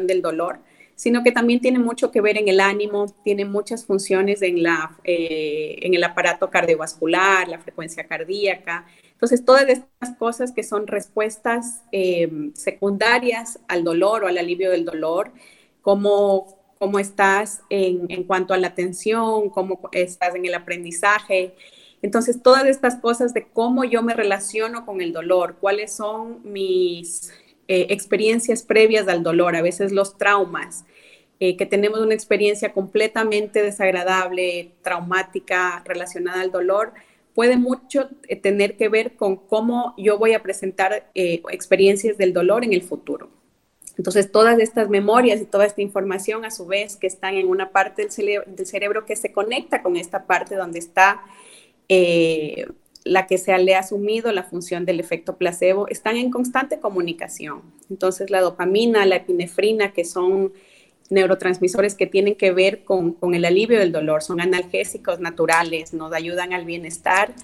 del 0.00 0.22
dolor, 0.22 0.58
sino 0.94 1.22
que 1.22 1.32
también 1.32 1.60
tiene 1.60 1.78
mucho 1.78 2.10
que 2.10 2.20
ver 2.20 2.36
en 2.36 2.48
el 2.48 2.60
ánimo, 2.60 3.06
tiene 3.24 3.44
muchas 3.44 3.84
funciones 3.84 4.42
en, 4.42 4.62
la, 4.62 4.98
eh, 5.04 5.76
en 5.82 5.94
el 5.94 6.04
aparato 6.04 6.50
cardiovascular, 6.50 7.48
la 7.48 7.58
frecuencia 7.58 8.06
cardíaca. 8.06 8.86
Entonces, 9.12 9.44
todas 9.44 9.68
estas 9.68 10.16
cosas 10.18 10.52
que 10.52 10.62
son 10.62 10.86
respuestas 10.86 11.82
eh, 11.92 12.30
secundarias 12.54 13.60
al 13.68 13.84
dolor 13.84 14.24
o 14.24 14.26
al 14.28 14.38
alivio 14.38 14.70
del 14.70 14.84
dolor, 14.84 15.32
cómo, 15.80 16.58
cómo 16.78 16.98
estás 16.98 17.62
en, 17.70 18.06
en 18.08 18.24
cuanto 18.24 18.54
a 18.54 18.58
la 18.58 18.68
atención, 18.68 19.50
cómo 19.50 19.80
estás 19.92 20.34
en 20.34 20.44
el 20.44 20.54
aprendizaje, 20.54 21.54
entonces, 22.02 22.42
todas 22.42 22.66
estas 22.66 22.96
cosas 22.96 23.32
de 23.32 23.46
cómo 23.48 23.84
yo 23.84 24.02
me 24.02 24.12
relaciono 24.12 24.84
con 24.84 25.00
el 25.00 25.12
dolor, 25.12 25.56
cuáles 25.60 25.94
son 25.94 26.40
mis 26.42 27.32
eh, 27.68 27.86
experiencias 27.90 28.62
previas 28.62 29.06
al 29.08 29.22
dolor, 29.22 29.54
a 29.54 29.62
veces 29.62 29.92
los 29.92 30.18
traumas, 30.18 30.84
eh, 31.38 31.56
que 31.56 31.64
tenemos 31.64 32.00
una 32.00 32.14
experiencia 32.14 32.72
completamente 32.72 33.62
desagradable, 33.62 34.72
traumática, 34.82 35.82
relacionada 35.84 36.40
al 36.40 36.50
dolor, 36.50 36.92
puede 37.34 37.56
mucho 37.56 38.08
eh, 38.28 38.36
tener 38.36 38.76
que 38.76 38.88
ver 38.88 39.16
con 39.16 39.36
cómo 39.36 39.94
yo 39.96 40.18
voy 40.18 40.34
a 40.34 40.42
presentar 40.42 41.10
experiencias 41.14 42.18
del 42.18 42.32
dolor 42.32 42.64
en 42.64 42.72
el 42.72 42.82
futuro. 42.82 43.30
Entonces, 43.96 44.32
todas 44.32 44.58
estas 44.58 44.88
memorias 44.88 45.40
y 45.40 45.44
toda 45.44 45.66
esta 45.66 45.82
información, 45.82 46.44
a 46.44 46.50
su 46.50 46.66
vez, 46.66 46.96
que 46.96 47.06
están 47.06 47.34
en 47.34 47.46
una 47.46 47.70
parte 47.70 48.06
del, 48.06 48.42
del 48.46 48.66
cerebro 48.66 49.06
que 49.06 49.16
se 49.16 49.32
conecta 49.32 49.82
con 49.82 49.96
esta 49.96 50.26
parte 50.26 50.56
donde 50.56 50.78
está 50.78 51.22
la 53.04 53.26
que 53.26 53.38
se 53.38 53.56
le 53.58 53.74
ha 53.74 53.80
asumido 53.80 54.32
la 54.32 54.44
función 54.44 54.84
del 54.84 55.00
efecto 55.00 55.36
placebo, 55.36 55.88
están 55.88 56.16
en 56.16 56.30
constante 56.30 56.80
comunicación. 56.80 57.62
Entonces, 57.90 58.30
la 58.30 58.40
dopamina, 58.40 59.04
la 59.06 59.16
epinefrina, 59.16 59.92
que 59.92 60.04
son 60.04 60.52
neurotransmisores 61.10 61.94
que 61.94 62.06
tienen 62.06 62.36
que 62.36 62.52
ver 62.52 62.84
con, 62.84 63.16
el 63.34 63.44
alivio 63.44 63.78
del 63.78 63.92
dolor, 63.92 64.22
son 64.22 64.40
analgésicos 64.40 65.20
naturales, 65.20 65.92
nos 65.92 66.12
ayudan 66.12 66.52
al 66.52 66.64
bienestar, 66.64 67.34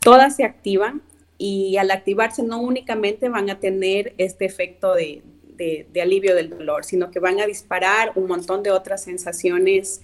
todas 0.00 0.36
se 0.36 0.44
activan 0.44 1.02
y 1.38 1.76
al 1.76 1.90
activarse 1.90 2.42
no 2.42 2.60
únicamente 2.60 3.28
van 3.28 3.50
a 3.50 3.60
tener 3.60 4.14
este 4.18 4.44
efecto 4.44 4.94
de, 4.94 5.22
de 5.56 6.02
alivio 6.02 6.34
del 6.34 6.50
dolor, 6.50 6.84
sino 6.84 7.10
que 7.10 7.20
van 7.20 7.40
a 7.40 7.46
disparar 7.46 8.12
un 8.16 8.26
montón 8.26 8.62
de 8.64 8.72
otras 8.72 9.04
sensaciones 9.04 10.02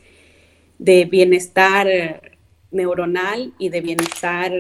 de 0.79 1.05
bienestar 1.05 2.38
neuronal 2.71 3.53
y 3.59 3.69
de 3.69 3.81
bienestar 3.81 4.53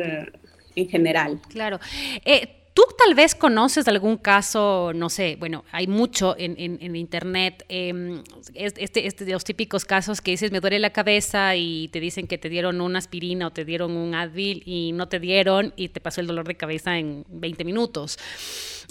en 0.75 0.88
general. 0.88 1.41
Claro. 1.49 1.79
Eh, 2.25 2.58
¿Tú 2.78 2.85
tal 2.97 3.16
vez 3.16 3.35
conoces 3.35 3.88
algún 3.88 4.18
caso, 4.18 4.92
no 4.94 5.08
sé, 5.08 5.35
bueno, 5.37 5.64
hay 5.73 5.88
mucho 5.88 6.37
en, 6.38 6.54
en, 6.56 6.94
internet, 6.94 7.64
em, 7.68 8.23
este, 8.54 9.04
este, 9.04 9.25
de 9.25 9.32
los 9.32 9.42
típicos 9.42 9.85
casos 9.85 10.20
que 10.20 10.30
dices, 10.30 10.52
me 10.52 10.61
duele 10.61 10.78
la 10.78 10.90
cabeza 10.90 11.56
y 11.56 11.88
te 11.88 11.99
dicen 11.99 12.28
que 12.28 12.38
te 12.38 12.49
dieron 12.49 12.80
una 12.80 13.00
aspirina 13.00 13.49
o 13.49 13.50
te 13.50 13.64
dieron 13.64 13.97
un 13.97 14.14
Advil 14.14 14.62
y 14.64 14.92
no 14.92 15.08
te 15.08 15.18
dieron 15.18 15.75
y 15.75 15.88
te 15.88 16.00
pasó 16.00 16.20
el 16.20 16.28
dolor 16.28 16.47
de 16.47 16.56
cabeza 16.56 16.97
en 16.99 17.25
20 17.30 17.64
minutos. 17.64 18.16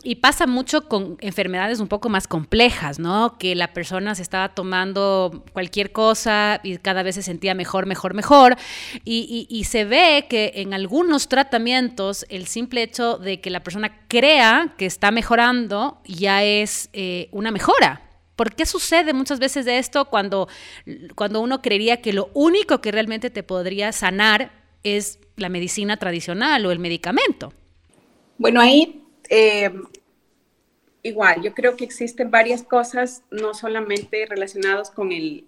Y 0.04 0.16
pasa 0.16 0.46
mucho 0.46 0.88
con 0.88 1.18
enfermedades 1.22 1.80
un 1.80 1.88
poco 1.88 2.08
más 2.08 2.28
complejas, 2.28 3.00
¿no? 3.00 3.38
Que 3.40 3.56
la 3.56 3.74
persona 3.74 4.14
se 4.16 4.22
estaba 4.22 4.50
tomando 4.50 5.44
cualquier 5.54 5.92
cosa 5.92 6.62
y 6.64 6.78
cada 6.78 7.02
vez 7.02 7.16
se 7.16 7.24
sentía 7.24 7.56
mejor, 7.56 7.88
mejor, 7.88 8.14
mejor. 8.14 8.56
Y, 9.04 9.66
se 9.68 9.84
ve 9.86 10.28
que 10.30 10.54
en 10.56 10.74
algunos 10.74 11.28
tratamientos 11.28 12.26
el 12.30 12.48
simple 12.48 12.84
hecho 12.84 13.18
de 13.18 13.42
que 13.42 13.50
la 13.50 13.64
persona 13.64 13.77
crea 14.08 14.74
que 14.78 14.86
está 14.86 15.12
mejorando 15.12 16.02
ya 16.06 16.44
es 16.44 16.90
eh, 16.94 17.30
una 17.32 17.52
mejora. 17.52 18.02
¿Por 18.36 18.54
qué 18.54 18.66
sucede 18.66 19.14
muchas 19.14 19.40
veces 19.40 19.66
de 19.66 19.80
esto 19.80 20.06
cuando, 20.06 20.48
cuando 21.16 21.42
uno 21.42 21.62
creería 21.62 22.02
que 22.02 22.14
lo 22.14 22.30
único 22.34 22.82
que 22.82 22.92
realmente 22.92 23.30
te 23.30 23.42
podría 23.42 23.92
sanar 23.92 24.52
es 24.84 25.20
la 25.36 25.50
medicina 25.50 25.98
tradicional 25.98 26.66
o 26.66 26.72
el 26.72 26.80
medicamento? 26.80 27.52
Bueno, 28.38 28.62
ahí 28.62 29.04
eh, 29.30 29.72
igual, 31.02 31.42
yo 31.42 31.54
creo 31.54 31.76
que 31.76 31.84
existen 31.86 32.30
varias 32.30 32.64
cosas, 32.64 33.24
no 33.32 33.54
solamente 33.54 34.26
relacionadas 34.28 34.92
con 34.92 35.12
el, 35.12 35.47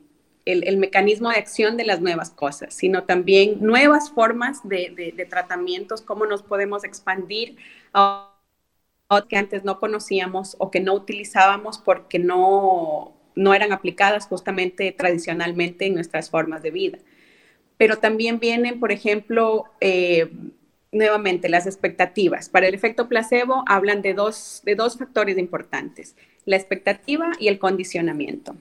mecanismo 0.78 1.30
de 1.30 1.38
acción 1.38 1.78
de 1.78 1.86
las 1.86 2.02
nuevas 2.02 2.30
cosas, 2.30 2.74
sino 2.74 3.04
también 3.04 3.58
nuevas 3.62 4.10
formas 4.12 4.68
de, 4.68 5.28
tratamientos, 5.30 6.02
cómo 6.02 6.26
nos 6.26 6.44
podemos 6.44 6.84
expandir 6.84 7.58
a 7.94 8.36
que 9.28 9.38
antes 9.38 9.64
no 9.64 9.80
conocíamos 9.80 10.56
o 10.60 10.70
que 10.70 10.80
no 10.80 10.94
utilizábamos 10.94 11.80
porque 11.80 12.20
no, 12.20 13.16
no 13.36 13.54
eran 13.54 13.72
aplicadas 13.72 14.28
justamente 14.28 14.92
tradicionalmente 14.92 15.86
en 15.86 15.96
nuestras 15.96 16.30
formas 16.30 16.62
de 16.62 16.72
vida. 16.72 17.00
Pero 17.78 17.98
también 17.98 18.40
vienen, 18.40 18.80
por 18.80 18.92
ejemplo, 18.92 19.66
eh, 19.82 20.30
nuevamente, 20.92 21.50
las 21.50 21.66
expectativas. 21.66 22.50
Para 22.50 22.68
el 22.68 22.76
efecto 22.76 23.08
placebo 23.08 23.64
hablan 23.68 24.02
de 24.02 24.14
dos, 24.14 24.62
de 24.66 24.76
dos 24.76 24.98
factores 24.98 25.38
importantes, 25.38 26.16
la 26.46 26.56
expectativa 26.56 27.32
y 27.40 27.48
el 27.48 27.60
condicionamiento. 27.60 28.56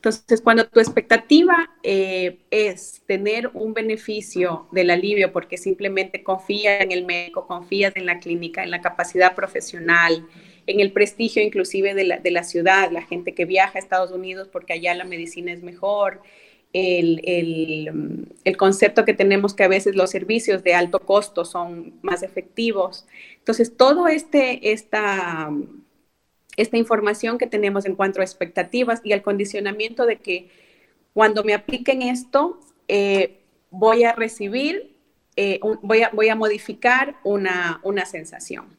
Entonces, 0.00 0.40
cuando 0.40 0.66
tu 0.66 0.80
expectativa 0.80 1.68
eh, 1.82 2.38
es 2.50 3.02
tener 3.06 3.50
un 3.52 3.74
beneficio 3.74 4.66
del 4.72 4.88
alivio 4.88 5.30
porque 5.30 5.58
simplemente 5.58 6.22
confías 6.22 6.80
en 6.80 6.90
el 6.90 7.04
médico, 7.04 7.46
confías 7.46 7.94
en 7.96 8.06
la 8.06 8.18
clínica, 8.18 8.62
en 8.62 8.70
la 8.70 8.80
capacidad 8.80 9.34
profesional, 9.34 10.26
en 10.66 10.80
el 10.80 10.92
prestigio 10.92 11.42
inclusive 11.42 11.92
de 11.92 12.04
la, 12.04 12.16
de 12.16 12.30
la 12.30 12.44
ciudad, 12.44 12.90
la 12.90 13.02
gente 13.02 13.34
que 13.34 13.44
viaja 13.44 13.76
a 13.76 13.78
Estados 13.78 14.10
Unidos 14.10 14.48
porque 14.50 14.72
allá 14.72 14.94
la 14.94 15.04
medicina 15.04 15.52
es 15.52 15.62
mejor, 15.62 16.22
el, 16.72 17.20
el, 18.44 18.56
concepto 18.56 19.04
que 19.04 19.12
tenemos 19.12 19.52
que 19.52 19.64
a 19.64 19.68
veces 19.68 19.96
los 19.96 20.08
servicios 20.08 20.62
de 20.62 20.72
alto 20.72 21.00
costo 21.00 21.44
son 21.44 21.92
más 22.00 22.22
efectivos. 22.22 23.06
Entonces, 23.36 23.76
todo 23.76 24.08
este, 24.08 24.72
esta, 24.72 25.50
esta 26.60 26.76
información 26.76 27.38
que 27.38 27.46
tenemos 27.46 27.86
en 27.86 27.96
cuanto 27.96 28.20
a 28.20 28.24
expectativas 28.24 29.00
y 29.04 29.12
al 29.12 29.22
condicionamiento 29.22 30.06
de 30.06 30.16
que 30.16 30.50
cuando 31.12 31.42
me 31.42 31.54
apliquen 31.54 32.02
esto, 32.02 32.60
eh, 32.88 33.40
voy 33.70 34.04
a 34.04 34.12
recibir, 34.12 34.96
eh, 35.36 35.60
voy, 35.82 36.02
a, 36.02 36.10
voy 36.10 36.28
a 36.28 36.34
modificar 36.34 37.16
una, 37.24 37.80
una 37.82 38.04
sensación. 38.04 38.76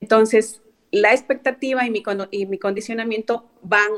Entonces, 0.00 0.62
la 0.90 1.12
expectativa 1.12 1.86
y 1.86 1.90
mi, 1.90 2.02
y 2.30 2.46
mi 2.46 2.58
condicionamiento 2.58 3.50
van 3.62 3.90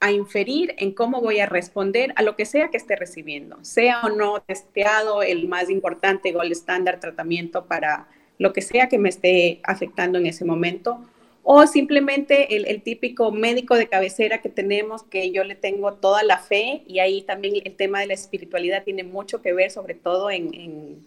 a 0.00 0.12
inferir 0.12 0.74
en 0.78 0.92
cómo 0.92 1.22
voy 1.22 1.40
a 1.40 1.46
responder 1.46 2.12
a 2.16 2.22
lo 2.22 2.36
que 2.36 2.44
sea 2.44 2.68
que 2.68 2.76
esté 2.76 2.94
recibiendo, 2.94 3.56
sea 3.64 4.02
o 4.02 4.10
no 4.10 4.40
testeado 4.42 5.22
el 5.22 5.48
más 5.48 5.70
importante 5.70 6.32
gol 6.32 6.52
estándar 6.52 7.00
tratamiento 7.00 7.64
para 7.64 8.08
lo 8.38 8.52
que 8.52 8.60
sea 8.60 8.88
que 8.88 8.98
me 8.98 9.08
esté 9.08 9.60
afectando 9.62 10.18
en 10.18 10.26
ese 10.26 10.44
momento, 10.44 11.00
o 11.46 11.66
simplemente 11.66 12.56
el, 12.56 12.82
típico 12.82 13.30
médico 13.30 13.76
de 13.76 13.86
cabecera 13.86 14.40
que 14.40 14.48
tenemos, 14.48 15.02
que 15.02 15.30
yo 15.30 15.44
le 15.44 15.54
tengo 15.54 15.92
toda 15.92 16.22
la 16.22 16.38
fe, 16.38 16.82
y 16.86 17.00
ahí 17.00 17.20
también 17.20 17.54
el 17.62 17.76
tema 17.76 18.00
de 18.00 18.06
la 18.06 18.14
espiritualidad 18.14 18.82
tiene 18.82 19.04
mucho 19.04 19.42
que 19.42 19.52
ver, 19.52 19.70
sobre 19.70 19.94
todo 19.94 20.30
en, 20.30 21.04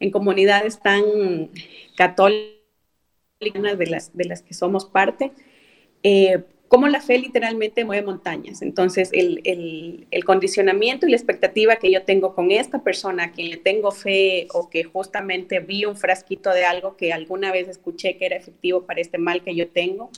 en, 0.00 0.10
comunidades 0.10 0.80
tan 0.80 1.02
católicas 1.96 2.52
de 3.78 3.86
las, 3.86 4.16
de 4.16 4.24
las 4.24 4.42
que 4.42 4.52
somos 4.52 4.84
parte. 4.84 5.30
Eh, 6.02 6.42
cómo 6.68 6.86
la 6.88 7.00
fe 7.00 7.18
literalmente 7.18 7.84
mueve 7.84 8.06
montañas. 8.06 8.62
Entonces, 8.62 9.10
el, 9.12 9.40
el, 10.10 10.24
condicionamiento 10.24 11.06
y 11.06 11.10
la 11.10 11.16
expectativa 11.16 11.76
que 11.76 11.90
yo 11.90 12.02
tengo 12.02 12.34
con 12.34 12.50
esta 12.50 12.82
persona 12.82 13.24
a 13.24 13.32
quien 13.32 13.50
le 13.50 13.56
tengo 13.56 13.90
fe 13.90 14.46
o 14.52 14.68
que 14.68 14.84
justamente 14.84 15.60
vi 15.60 15.86
un 15.86 15.96
frasquito 15.96 16.50
de 16.50 16.64
algo 16.64 16.96
que 16.96 17.12
alguna 17.12 17.50
vez 17.50 17.68
escuché 17.68 18.18
que 18.18 18.26
era 18.26 18.36
efectivo 18.36 18.82
para 18.82 19.00
este 19.00 19.16
mal 19.16 19.42
que 19.42 19.54
yo 19.54 19.68
tengo. 19.68 20.10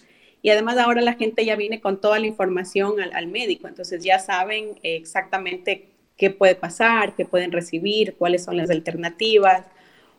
Y 0.42 0.50
además 0.50 0.78
ahora 0.78 1.00
la 1.02 1.14
gente 1.14 1.45
ya 1.45 1.54
viene 1.54 1.80
con 1.80 2.00
toda 2.00 2.19
la 2.19 2.26
información 2.26 3.00
al, 3.00 3.12
al 3.12 3.28
médico, 3.28 3.69
entonces 3.69 4.02
ya 4.02 4.19
saben 4.19 4.78
exactamente 4.83 5.88
qué 6.16 6.30
puede 6.30 6.54
pasar, 6.54 7.14
qué 7.14 7.26
pueden 7.26 7.52
recibir, 7.52 8.14
cuáles 8.16 8.45
son 8.45 8.57
las 8.57 8.71
alternativas 8.71 9.66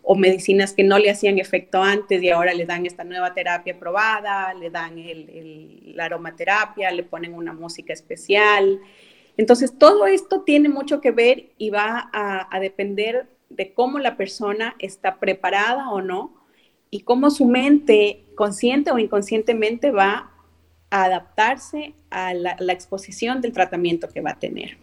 o 0.03 0.15
medicinas 0.15 0.73
que 0.73 0.83
no 0.83 0.97
le 0.97 1.11
hacían 1.11 1.37
efecto 1.37 1.81
antes 1.81 2.21
y 2.21 2.29
ahora 2.29 2.53
le 2.53 2.65
dan 2.65 2.85
esta 2.85 3.03
nueva 3.03 3.33
terapia 3.33 3.77
probada, 3.77 4.53
le 4.53 4.69
dan 4.69 4.95
la 5.95 6.05
aromaterapia, 6.05 6.91
le 6.91 7.03
ponen 7.03 7.33
una 7.33 7.53
música 7.53 7.93
especial. 7.93 8.79
Entonces, 9.37 9.77
todo 9.77 10.07
esto 10.07 10.41
tiene 10.41 10.69
mucho 10.69 11.01
que 11.01 11.11
ver 11.11 11.51
y 11.57 11.69
va 11.69 12.09
a, 12.13 12.59
depender 12.59 13.27
de 13.49 13.73
cómo 13.73 13.99
la 13.99 14.17
persona 14.17 14.75
está 14.79 15.19
preparada 15.19 15.89
o 15.89 16.01
no 16.01 16.35
y 16.89 17.01
cómo 17.01 17.29
su 17.29 17.45
mente, 17.45 18.25
consciente 18.35 18.91
o 18.91 18.99
inconscientemente, 18.99 19.91
va 19.91 20.31
a 20.89 21.03
adaptarse 21.05 21.93
a 22.09 22.33
la, 22.33 22.73
exposición 22.73 23.39
del 23.39 23.53
tratamiento 23.53 24.09
que 24.09 24.21
va 24.21 24.31
a 24.31 24.39
tener. 24.39 24.77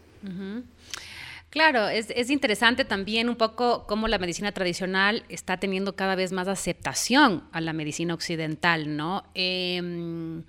Claro, 1.50 1.88
es, 1.88 2.28
interesante 2.28 2.84
también 2.84 3.30
un 3.30 3.36
poco 3.36 3.86
cómo 3.86 4.06
la 4.06 4.18
medicina 4.18 4.52
tradicional 4.52 5.24
está 5.30 5.56
teniendo 5.56 5.96
cada 5.96 6.14
vez 6.14 6.30
más 6.30 6.46
aceptación 6.46 7.44
a 7.52 7.62
la 7.62 7.72
medicina 7.72 8.12
occidental, 8.12 8.98
¿no? 8.98 9.24
Em, 9.34 10.44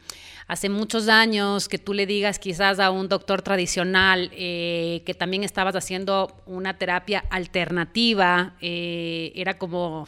hace 0.47 0.67
muchos 0.67 1.07
años 1.07 1.69
que 1.69 1.77
tú 1.77 1.93
le 1.93 2.05
digas 2.05 2.37
quizás 2.37 2.81
a 2.81 2.91
un 2.91 3.07
doctor 3.07 3.41
tradicional 3.41 4.29
eh, 4.33 5.01
que 5.05 5.13
también 5.13 5.45
estabas 5.45 5.73
haciendo 5.77 6.35
una 6.45 6.77
terapia 6.77 7.23
alternativa, 7.29 8.55
eh, 8.59 9.31
era 9.35 9.57
como 9.57 10.05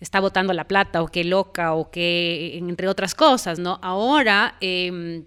está 0.00 0.18
botando 0.18 0.52
la 0.52 0.64
plata 0.64 1.02
o 1.02 1.06
qué 1.06 1.22
loca 1.22 1.74
o 1.74 1.92
qué, 1.92 2.58
entre 2.58 2.88
otras 2.88 3.14
cosas, 3.14 3.60
¿no? 3.60 3.78
Ahora 3.80 4.56
em, 4.60 5.24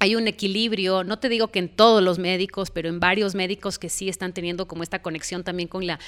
hay 0.00 0.16
un 0.16 0.26
equilibrio, 0.26 1.04
no 1.04 1.20
te 1.20 1.28
digo 1.28 1.48
que 1.48 1.60
en 1.60 1.68
todos 1.68 2.02
los 2.02 2.18
médicos, 2.18 2.72
pero 2.72 2.88
en 2.88 2.98
varios 2.98 3.36
médicos 3.36 3.78
que 3.78 3.88
sí 3.88 4.08
están 4.08 4.32
teniendo 4.32 4.66
como 4.66 4.82
esta 4.82 5.00
conexión 5.00 5.44
también 5.44 5.68
con 5.68 5.86
la 5.86 6.00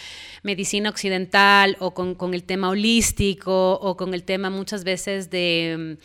medicina 0.42 0.90
occidental 0.90 1.76
o 1.78 1.94
con, 1.94 2.34
el 2.34 2.42
tema 2.42 2.70
holístico 2.70 3.74
o 3.74 3.96
con 3.96 4.12
el 4.12 4.24
tema 4.24 4.50
muchas 4.50 4.82
veces 4.82 5.30
de 5.30 5.96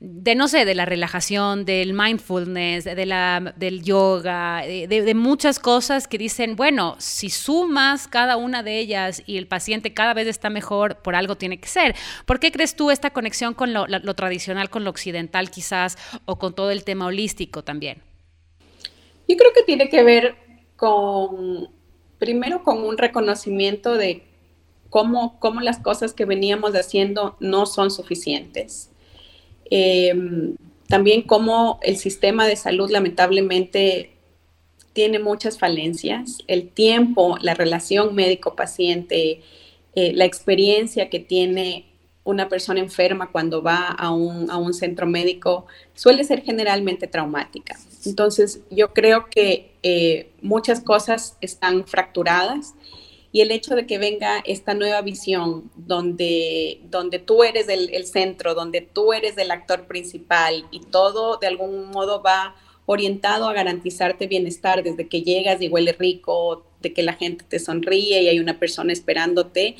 de 0.00 0.36
no 0.36 0.46
sé, 0.46 0.64
de 0.64 0.76
la 0.76 0.84
relajación, 0.84 1.64
del 1.64 1.92
mindfulness, 1.92 2.84
de 2.84 3.04
la, 3.04 3.52
del 3.56 3.82
yoga, 3.82 4.62
de, 4.62 5.14
muchas 5.14 5.58
cosas 5.58 6.06
que 6.06 6.18
dicen, 6.18 6.54
bueno, 6.54 6.94
si 6.98 7.30
sumas 7.30 8.06
cada 8.06 8.36
una 8.36 8.62
de 8.62 8.78
ellas 8.78 9.24
y 9.26 9.38
el 9.38 9.48
paciente 9.48 9.94
cada 9.94 10.14
vez 10.14 10.28
está 10.28 10.50
mejor, 10.50 11.02
por 11.02 11.16
algo 11.16 11.36
tiene 11.36 11.58
que 11.58 11.68
ser. 11.68 11.96
¿Por 12.26 12.38
qué 12.38 12.52
crees 12.52 12.76
tú 12.76 12.92
esta 12.92 13.10
conexión 13.10 13.54
con 13.54 13.72
lo, 13.72 13.88
lo 13.88 14.14
tradicional, 14.14 14.70
con 14.70 14.84
lo 14.84 14.90
occidental 14.90 15.50
quizás, 15.50 15.98
o 16.26 16.38
con 16.38 16.54
todo 16.54 16.70
el 16.70 16.84
tema 16.84 17.06
holístico 17.06 17.17
también? 17.62 18.02
Yo 19.26 19.36
creo 19.36 19.52
que 19.54 19.62
tiene 19.62 19.88
que 19.88 20.02
ver 20.02 20.36
con, 20.76 21.68
primero, 22.18 22.62
con 22.62 22.82
un 22.84 22.96
reconocimiento 22.96 23.94
de 23.94 24.22
cómo, 24.90 25.38
cómo 25.40 25.60
las 25.60 25.78
cosas 25.78 26.12
que 26.12 26.24
veníamos 26.24 26.72
haciendo 26.74 27.36
no 27.40 27.66
son 27.66 27.90
suficientes 27.90 28.90
Em, 29.70 30.56
también 30.88 31.22
cómo 31.22 31.78
el 31.82 31.96
sistema 31.96 32.46
de 32.46 32.56
salud 32.56 32.90
lamentablemente 32.90 34.12
tiene 34.92 35.18
muchas 35.18 35.58
falencias. 35.58 36.38
El 36.46 36.70
tiempo, 36.70 37.36
la 37.40 37.54
relación 37.54 38.14
médico-paciente, 38.14 39.42
eh, 39.94 40.12
la 40.14 40.24
experiencia 40.24 41.10
que 41.10 41.20
tiene 41.20 41.87
una 42.28 42.50
persona 42.50 42.80
enferma 42.80 43.32
cuando 43.32 43.62
va 43.62 43.86
a 43.86 44.10
un, 44.10 44.50
a 44.50 44.58
un, 44.58 44.74
centro 44.74 45.06
médico 45.06 45.66
suele 45.94 46.24
ser 46.24 46.42
generalmente 46.42 47.06
traumática. 47.06 47.78
Entonces, 48.04 48.60
yo 48.70 48.92
creo 48.92 49.30
que 49.30 49.72
eh, 49.82 50.30
muchas 50.42 50.82
cosas 50.82 51.38
están 51.40 51.86
fracturadas 51.86 52.74
y 53.32 53.40
el 53.40 53.50
hecho 53.50 53.74
de 53.74 53.86
que 53.86 53.96
venga 53.96 54.40
esta 54.44 54.74
nueva 54.74 55.00
visión 55.00 55.70
donde, 55.74 56.82
donde 56.90 57.18
tú 57.18 57.44
eres 57.44 57.66
el, 57.70 58.04
centro, 58.04 58.54
donde 58.54 58.82
tú 58.82 59.14
eres 59.14 59.38
el 59.38 59.50
actor 59.50 59.86
principal 59.86 60.66
y 60.70 60.80
todo 60.80 61.38
de 61.38 61.46
algún 61.46 61.86
modo 61.86 62.22
va 62.22 62.56
orientado 62.84 63.48
a 63.48 63.54
garantizarte 63.54 64.26
bienestar 64.26 64.82
desde 64.82 65.08
que 65.08 65.22
llegas 65.22 65.62
y 65.62 65.68
huele 65.68 65.92
rico, 65.92 66.66
de 66.82 66.92
que 66.92 67.02
la 67.02 67.14
gente 67.14 67.44
te 67.48 67.58
sonríe 67.58 68.22
y 68.22 68.28
hay 68.28 68.38
una 68.38 68.58
persona 68.58 68.92
esperándote, 68.92 69.76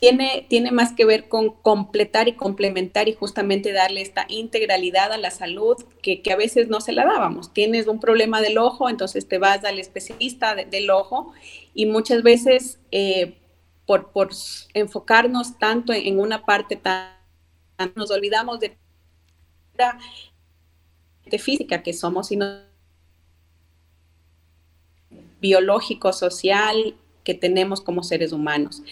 tiene, 0.00 0.72
más 0.72 0.94
que 0.94 1.04
ver 1.04 1.28
con 1.28 1.50
completar 1.50 2.26
y 2.26 2.32
complementar 2.32 3.08
y 3.08 3.14
justamente 3.14 3.72
darle 3.72 4.00
esta 4.00 4.24
integralidad 4.28 5.12
a 5.12 5.18
la 5.18 5.30
salud 5.30 5.76
que, 6.00 6.22
a 6.32 6.36
veces 6.36 6.68
no 6.68 6.80
se 6.80 6.92
la 6.92 7.04
dábamos. 7.04 7.52
Tienes 7.52 7.86
un 7.86 8.00
problema 8.00 8.40
del 8.40 8.56
ojo, 8.56 8.88
entonces 8.88 9.28
te 9.28 9.36
vas 9.36 9.62
al 9.64 9.78
especialista 9.78 10.54
del 10.54 10.88
ojo 10.88 11.34
y 11.74 11.84
muchas 11.84 12.22
veces 12.22 12.78
eh, 12.90 13.36
por, 13.84 14.10
enfocarnos 14.72 15.58
tanto 15.58 15.92
en, 15.92 16.18
una 16.18 16.46
parte 16.46 16.76
tan, 16.76 17.12
nos 17.94 18.10
olvidamos 18.10 18.58
de 18.58 18.78
la 19.76 19.98
física 21.38 21.82
que 21.82 21.92
somos, 21.92 22.28
sino 22.28 22.46
biológico, 25.42 26.14
social 26.14 26.96
que 27.22 27.34
tenemos 27.34 27.82
como 27.82 28.02
seres 28.02 28.32
humanos. 28.32 28.82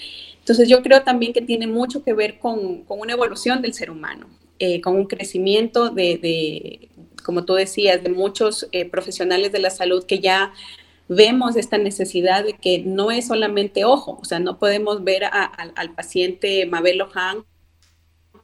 Entonces 0.48 0.70
yo 0.70 0.82
creo 0.82 1.02
también 1.02 1.34
que 1.34 1.42
tiene 1.42 1.66
mucho 1.66 2.02
que 2.02 2.14
ver 2.14 2.38
con, 2.38 2.86
una 2.88 3.12
evolución 3.12 3.60
del 3.60 3.74
ser 3.74 3.90
humano, 3.90 4.30
eh, 4.58 4.80
con 4.80 4.96
un 4.96 5.04
crecimiento 5.04 5.90
de, 5.90 6.88
como 7.22 7.44
tú 7.44 7.52
decías, 7.52 8.02
de 8.02 8.08
muchos 8.08 8.66
eh, 8.72 8.88
profesionales 8.88 9.52
de 9.52 9.58
la 9.58 9.68
salud 9.68 10.06
que 10.06 10.20
ya 10.20 10.54
vemos 11.06 11.54
esta 11.56 11.76
necesidad 11.76 12.44
de 12.44 12.54
que 12.54 12.78
no 12.78 13.10
es 13.10 13.26
solamente 13.26 13.84
ojo, 13.84 14.18
o 14.22 14.24
sea, 14.24 14.38
no 14.38 14.58
podemos 14.58 15.04
ver 15.04 15.24
al 15.26 15.94
paciente 15.94 16.64
Mabel 16.64 16.96
Lohan, 16.96 17.44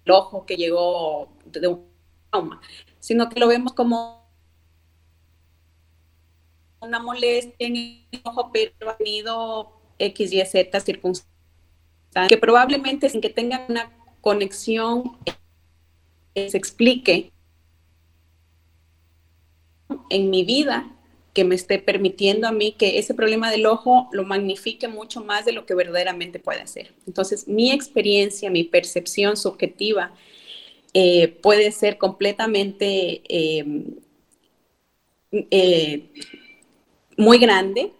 el 0.05 0.12
ojo 0.12 0.45
que 0.45 0.57
llegó 0.57 1.31
de 1.47 1.69
un 1.69 1.87
trauma, 2.31 2.61
sino 3.01 3.31
que 3.31 3.40
lo 3.40 3.49
vemos 3.49 3.73
como 3.73 4.29
una 6.83 6.99
molestia 6.99 7.67
en 7.67 7.77
el 7.77 8.21
ojo, 8.25 8.51
pero 8.53 8.90
ha 8.90 8.97
tenido 8.99 9.73
X, 9.99 10.35
Y, 10.35 10.43
Que 12.29 12.37
probablemente 12.37 13.09
sin 13.09 13.20
que 13.20 13.31
tengan 13.31 13.62
una 13.68 13.92
conexión 14.20 15.18
eh, 16.35 16.48
se 16.48 16.57
explique 16.57 17.33
en 20.11 20.31
mi 20.31 20.44
vida 20.44 20.90
que 21.33 21.44
me 21.44 21.57
esté 21.57 21.81
permitiendo 21.81 22.46
a 22.46 22.53
mí 22.53 22.72
que 22.72 22.98
ese 22.98 23.12
problema 23.12 23.50
del 23.50 23.66
ojo 23.66 24.09
lo 24.12 24.24
magnifique 24.24 24.87
mucho 24.87 25.22
más 25.24 25.44
de 25.44 25.53
lo 25.53 25.66
que 25.66 25.74
verdaderamente 25.74 26.38
puede 26.38 26.66
ser. 26.68 26.94
Entonces, 27.07 27.48
mi 27.48 27.72
experiencia, 27.72 28.50
mi 28.50 28.62
percepción 28.62 29.37
subjetiva 29.37 30.14
eh, 30.92 31.29
puede 31.29 31.72
ser 31.72 31.98
completamente 31.98 33.22
eh, 33.29 33.90
muy 37.16 37.38
grande 37.38 37.92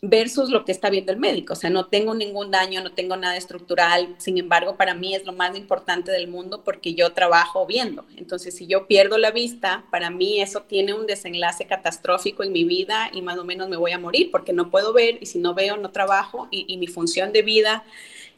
versus 0.00 0.50
lo 0.50 0.64
que 0.64 0.72
está 0.72 0.90
viendo 0.90 1.12
el 1.12 1.18
médico. 1.18 1.54
O 1.54 1.56
sea, 1.56 1.70
no 1.70 1.86
tengo 1.86 2.14
ningún 2.14 2.50
daño, 2.50 2.82
no 2.82 2.92
tengo 2.92 3.16
nada 3.16 3.36
estructural. 3.36 4.14
Sin 4.18 4.38
embargo, 4.38 4.76
para 4.76 4.94
mí 4.94 5.14
es 5.14 5.24
lo 5.24 5.32
más 5.32 5.56
importante 5.56 6.12
del 6.12 6.28
mundo 6.28 6.62
porque 6.64 6.94
yo 6.94 7.12
trabajo 7.12 7.66
viendo. 7.66 8.04
Entonces, 8.16 8.54
si 8.54 8.66
yo 8.66 8.86
pierdo 8.86 9.18
la 9.18 9.30
vista, 9.30 9.84
para 9.90 10.10
mí 10.10 10.40
eso 10.40 10.62
tiene 10.62 10.94
un 10.94 11.06
desenlace 11.06 11.66
catastrófico 11.66 12.44
en 12.44 12.52
mi 12.52 12.64
vida 12.64 13.10
y 13.12 13.22
más 13.22 13.38
o 13.38 13.44
menos 13.44 13.68
me 13.68 13.76
voy 13.76 13.92
a 13.92 13.98
morir 13.98 14.30
porque 14.30 14.52
no 14.52 14.70
puedo 14.70 14.92
ver 14.92 15.18
y 15.20 15.26
si 15.26 15.38
no 15.38 15.54
veo, 15.54 15.76
no 15.76 15.90
trabajo 15.90 16.48
y, 16.50 16.78
mi 16.78 16.86
función 16.86 17.32
de 17.32 17.42
vida 17.42 17.82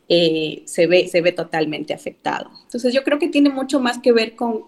eh, 0.08 0.62
se, 0.64 0.86
ve, 0.86 1.08
se 1.08 1.20
ve 1.20 1.32
totalmente 1.32 1.92
afectado. 1.92 2.50
Entonces, 2.62 2.94
yo 2.94 3.04
creo 3.04 3.18
que 3.18 3.28
tiene 3.28 3.50
mucho 3.50 3.80
más 3.80 3.98
que 3.98 4.12
ver 4.12 4.34
con, 4.34 4.64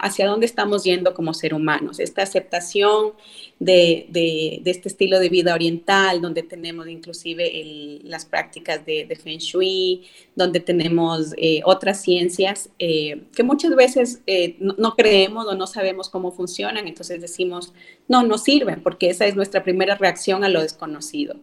hacia 0.00 0.26
dónde 0.28 0.46
estamos 0.46 0.84
yendo 0.84 1.14
como 1.14 1.34
ser 1.34 1.52
humanos, 1.52 1.98
esta 1.98 2.22
aceptación 2.22 3.12
de, 3.58 4.62
este 4.64 4.88
estilo 4.88 5.18
de 5.18 5.28
vida 5.28 5.54
oriental, 5.54 6.20
donde 6.20 6.42
tenemos 6.42 6.86
inclusive 6.88 8.00
las 8.04 8.24
prácticas 8.24 8.84
de, 8.86 9.18
Feng 9.22 9.38
Shui, 9.38 10.06
donde 10.36 10.60
tenemos 10.60 11.34
eh, 11.36 11.60
otras 11.64 12.02
ciencias 12.02 12.70
eh, 12.78 13.22
que 13.34 13.42
muchas 13.42 13.74
veces 13.74 14.22
eh, 14.26 14.56
no, 14.60 14.94
creemos 14.94 15.46
o 15.46 15.54
no 15.54 15.66
sabemos 15.66 16.08
cómo 16.08 16.30
funcionan, 16.30 16.86
entonces 16.86 17.20
decimos, 17.20 17.72
no, 18.08 18.22
no 18.22 18.38
sirven, 18.38 18.82
porque 18.82 19.10
esa 19.10 19.26
es 19.26 19.34
nuestra 19.34 19.64
primera 19.64 19.96
reacción 19.96 20.44
a 20.44 20.48
lo 20.48 20.62
desconocido. 20.62 21.36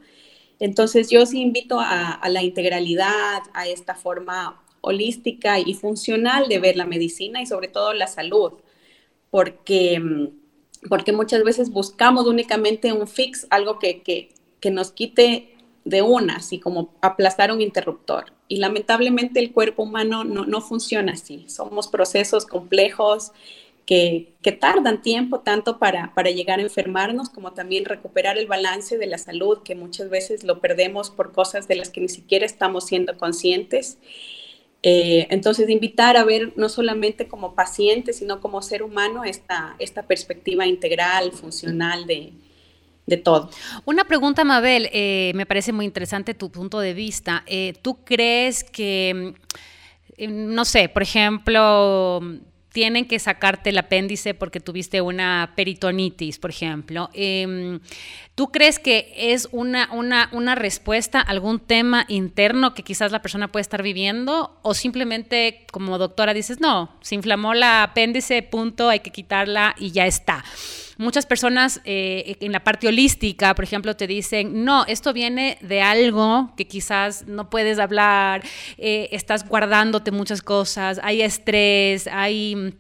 Entonces 0.60 1.10
yo 1.10 1.26
sí 1.26 1.42
invito 1.42 1.80
a 1.80 2.22
la 2.30 2.44
integralidad, 2.44 3.42
a 3.54 3.68
esta 3.68 3.96
forma 3.96 4.61
holística 4.82 5.60
y 5.60 5.74
funcional 5.74 6.48
de 6.48 6.60
ver 6.60 6.76
la 6.76 6.86
medicina 6.86 7.42
y 7.42 7.46
sobre 7.46 7.68
todo 7.68 7.94
la 7.94 8.08
salud, 8.08 8.54
porque, 9.30 10.00
mm, 10.00 10.90
porque 10.90 11.14
muchas 11.14 11.44
veces 11.44 11.70
buscamos 11.70 12.28
únicamente 12.28 12.92
un 12.92 13.08
fix, 13.08 13.48
algo 13.50 13.80
que, 13.80 14.02
que, 14.02 14.30
que 14.60 14.72
nos 14.72 14.92
quite 14.92 15.56
de 15.86 16.02
una, 16.02 16.38
así 16.38 16.60
como 16.60 16.94
aplastar 17.02 17.52
un 17.52 17.62
interruptor. 17.62 18.34
Y 18.48 18.58
lamentablemente 18.58 19.40
el 19.40 19.52
cuerpo 19.52 19.84
humano 19.84 20.24
no, 20.24 20.46
no 20.46 20.62
funciona 20.62 21.14
así. 21.14 21.46
Somos 21.48 21.88
procesos 21.88 22.46
complejos 22.46 23.32
que, 23.86 24.34
que 24.42 24.52
tardan 24.52 25.02
tiempo 25.02 25.40
tanto 25.40 25.80
para, 25.80 26.14
para, 26.14 26.30
llegar 26.30 26.60
a 26.60 26.64
enfermarnos 26.64 27.30
como 27.30 27.54
también 27.54 27.86
recuperar 27.86 28.38
el 28.38 28.48
balance 28.48 28.98
de 28.98 29.08
la 29.08 29.18
salud, 29.18 29.64
que 29.64 29.76
muchas 29.76 30.10
veces 30.10 30.44
lo 30.44 30.60
perdemos 30.60 31.10
por 31.10 31.32
cosas 31.32 31.68
de 31.68 31.76
las 31.76 31.90
que 31.90 32.02
ni 32.02 32.10
siquiera 32.10 32.46
estamos 32.46 32.86
siendo 32.86 33.18
conscientes. 33.18 33.98
Eh, 34.84 35.28
entonces, 35.30 35.70
invitar 35.70 36.18
a 36.18 36.24
ver 36.24 36.54
no 36.56 36.68
solamente 36.68 37.28
como 37.28 37.54
paciente, 37.54 38.14
sino 38.14 38.42
como 38.42 38.62
ser 38.62 38.82
humano 38.82 39.24
esta, 39.24 39.76
esta 39.78 40.04
perspectiva 40.04 40.66
integral, 40.66 41.32
funcional 41.32 42.08
de, 42.08 42.34
de 43.06 43.18
todo. 43.18 43.52
Una 43.86 44.06
pregunta, 44.06 44.44
Mabel, 44.44 44.90
eh, 44.92 45.34
me 45.36 45.46
parece 45.46 45.72
muy 45.72 45.86
interesante 45.86 46.34
tu 46.34 46.50
punto 46.50 46.80
de 46.80 46.94
vista. 46.94 47.44
Eh, 47.46 47.74
¿Tú 47.82 48.04
crees 48.04 48.64
que, 48.64 49.36
mm, 50.18 50.56
no 50.56 50.66
sé, 50.66 50.90
por 50.90 51.04
ejemplo, 51.04 52.22
tienen 52.72 53.06
que 53.06 53.20
sacarte 53.20 53.72
el 53.72 53.78
apéndice 53.78 54.34
porque 54.34 54.60
tuviste 54.60 55.02
una 55.02 55.54
peritonitis, 55.56 56.40
por 56.40 56.52
ejemplo. 56.52 57.10
Em, 57.14 57.80
¿Tú 58.36 58.50
crees 58.52 58.80
que 58.80 59.14
es 59.16 59.50
una, 59.52 59.90
una, 59.92 60.30
una, 60.32 60.56
respuesta 60.56 61.20
a 61.20 61.24
algún 61.24 61.60
tema 61.60 62.06
interno 62.08 62.74
que 62.74 62.84
quizás 62.84 63.12
la 63.12 63.22
persona 63.22 63.52
puede 63.52 63.62
estar 63.62 63.84
viviendo? 63.84 64.58
¿O 64.62 64.74
simplemente 64.74 65.66
como 65.72 65.98
doctora 65.98 66.34
dices, 66.34 66.60
no, 66.62 66.96
se 67.02 67.16
inflamó 67.16 67.54
la 67.54 67.84
apéndice, 67.84 68.42
punto, 68.42 68.90
hay 68.90 69.02
que 69.02 69.12
quitarla 69.12 69.76
y 69.78 69.92
ya 69.92 70.08
está? 70.08 70.44
Muchas 71.02 71.26
personas 71.26 71.82
eh, 71.84 72.38
en 72.42 72.52
la 72.52 72.64
parte 72.64 72.88
holística, 72.88 73.56
por 73.56 73.64
ejemplo, 73.64 73.96
te 73.96 74.06
dicen, 74.06 74.64
no, 74.64 74.86
esto 74.86 75.14
viene 75.14 75.58
de 75.62 75.82
algo 75.82 76.54
que 76.56 76.68
quizás 76.68 77.26
no 77.26 77.50
puedes 77.50 77.80
hablar, 77.80 78.44
eh, 78.78 79.10
estás 79.12 79.50
guardándote 79.50 80.12
muchas 80.12 80.44
cosas, 80.44 81.00
hay 81.02 81.24
estrés, 81.24 82.06
hay... 82.06 82.76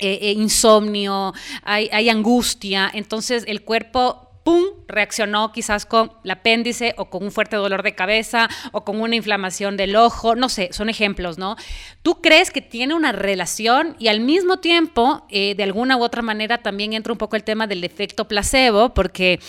Eh, 0.00 0.32
insomnio, 0.32 1.32
hay, 1.62 1.88
hay 1.92 2.08
angustia, 2.08 2.90
entonces 2.92 3.44
el 3.46 3.62
cuerpo 3.62 4.23
¡pum!, 4.44 4.64
reaccionó 4.86 5.52
quizás 5.52 5.86
con 5.86 6.12
el 6.22 6.30
apéndice 6.30 6.94
o 6.98 7.06
con 7.06 7.24
un 7.24 7.32
fuerte 7.32 7.56
dolor 7.56 7.82
de 7.82 7.94
cabeza 7.94 8.48
o 8.72 8.84
con 8.84 9.00
una 9.00 9.16
inflamación 9.16 9.76
del 9.76 9.96
ojo, 9.96 10.36
no 10.36 10.48
sé, 10.48 10.68
son 10.72 10.88
ejemplos, 10.90 11.38
¿no? 11.38 11.56
¿Tú 12.02 12.20
crees 12.20 12.50
que 12.50 12.60
tiene 12.60 12.94
una 12.94 13.12
relación 13.12 13.96
y 13.98 14.08
al 14.08 14.20
mismo 14.20 14.58
tiempo, 14.58 15.26
eh, 15.30 15.54
de 15.56 15.62
alguna 15.62 15.96
u 15.96 16.02
otra 16.02 16.20
manera, 16.20 16.58
también 16.58 16.92
entra 16.92 17.12
un 17.12 17.18
poco 17.18 17.36
el 17.36 17.44
tema 17.44 17.66
del 17.66 17.82
efecto 17.82 18.28
placebo, 18.28 18.92
porque 18.92 19.40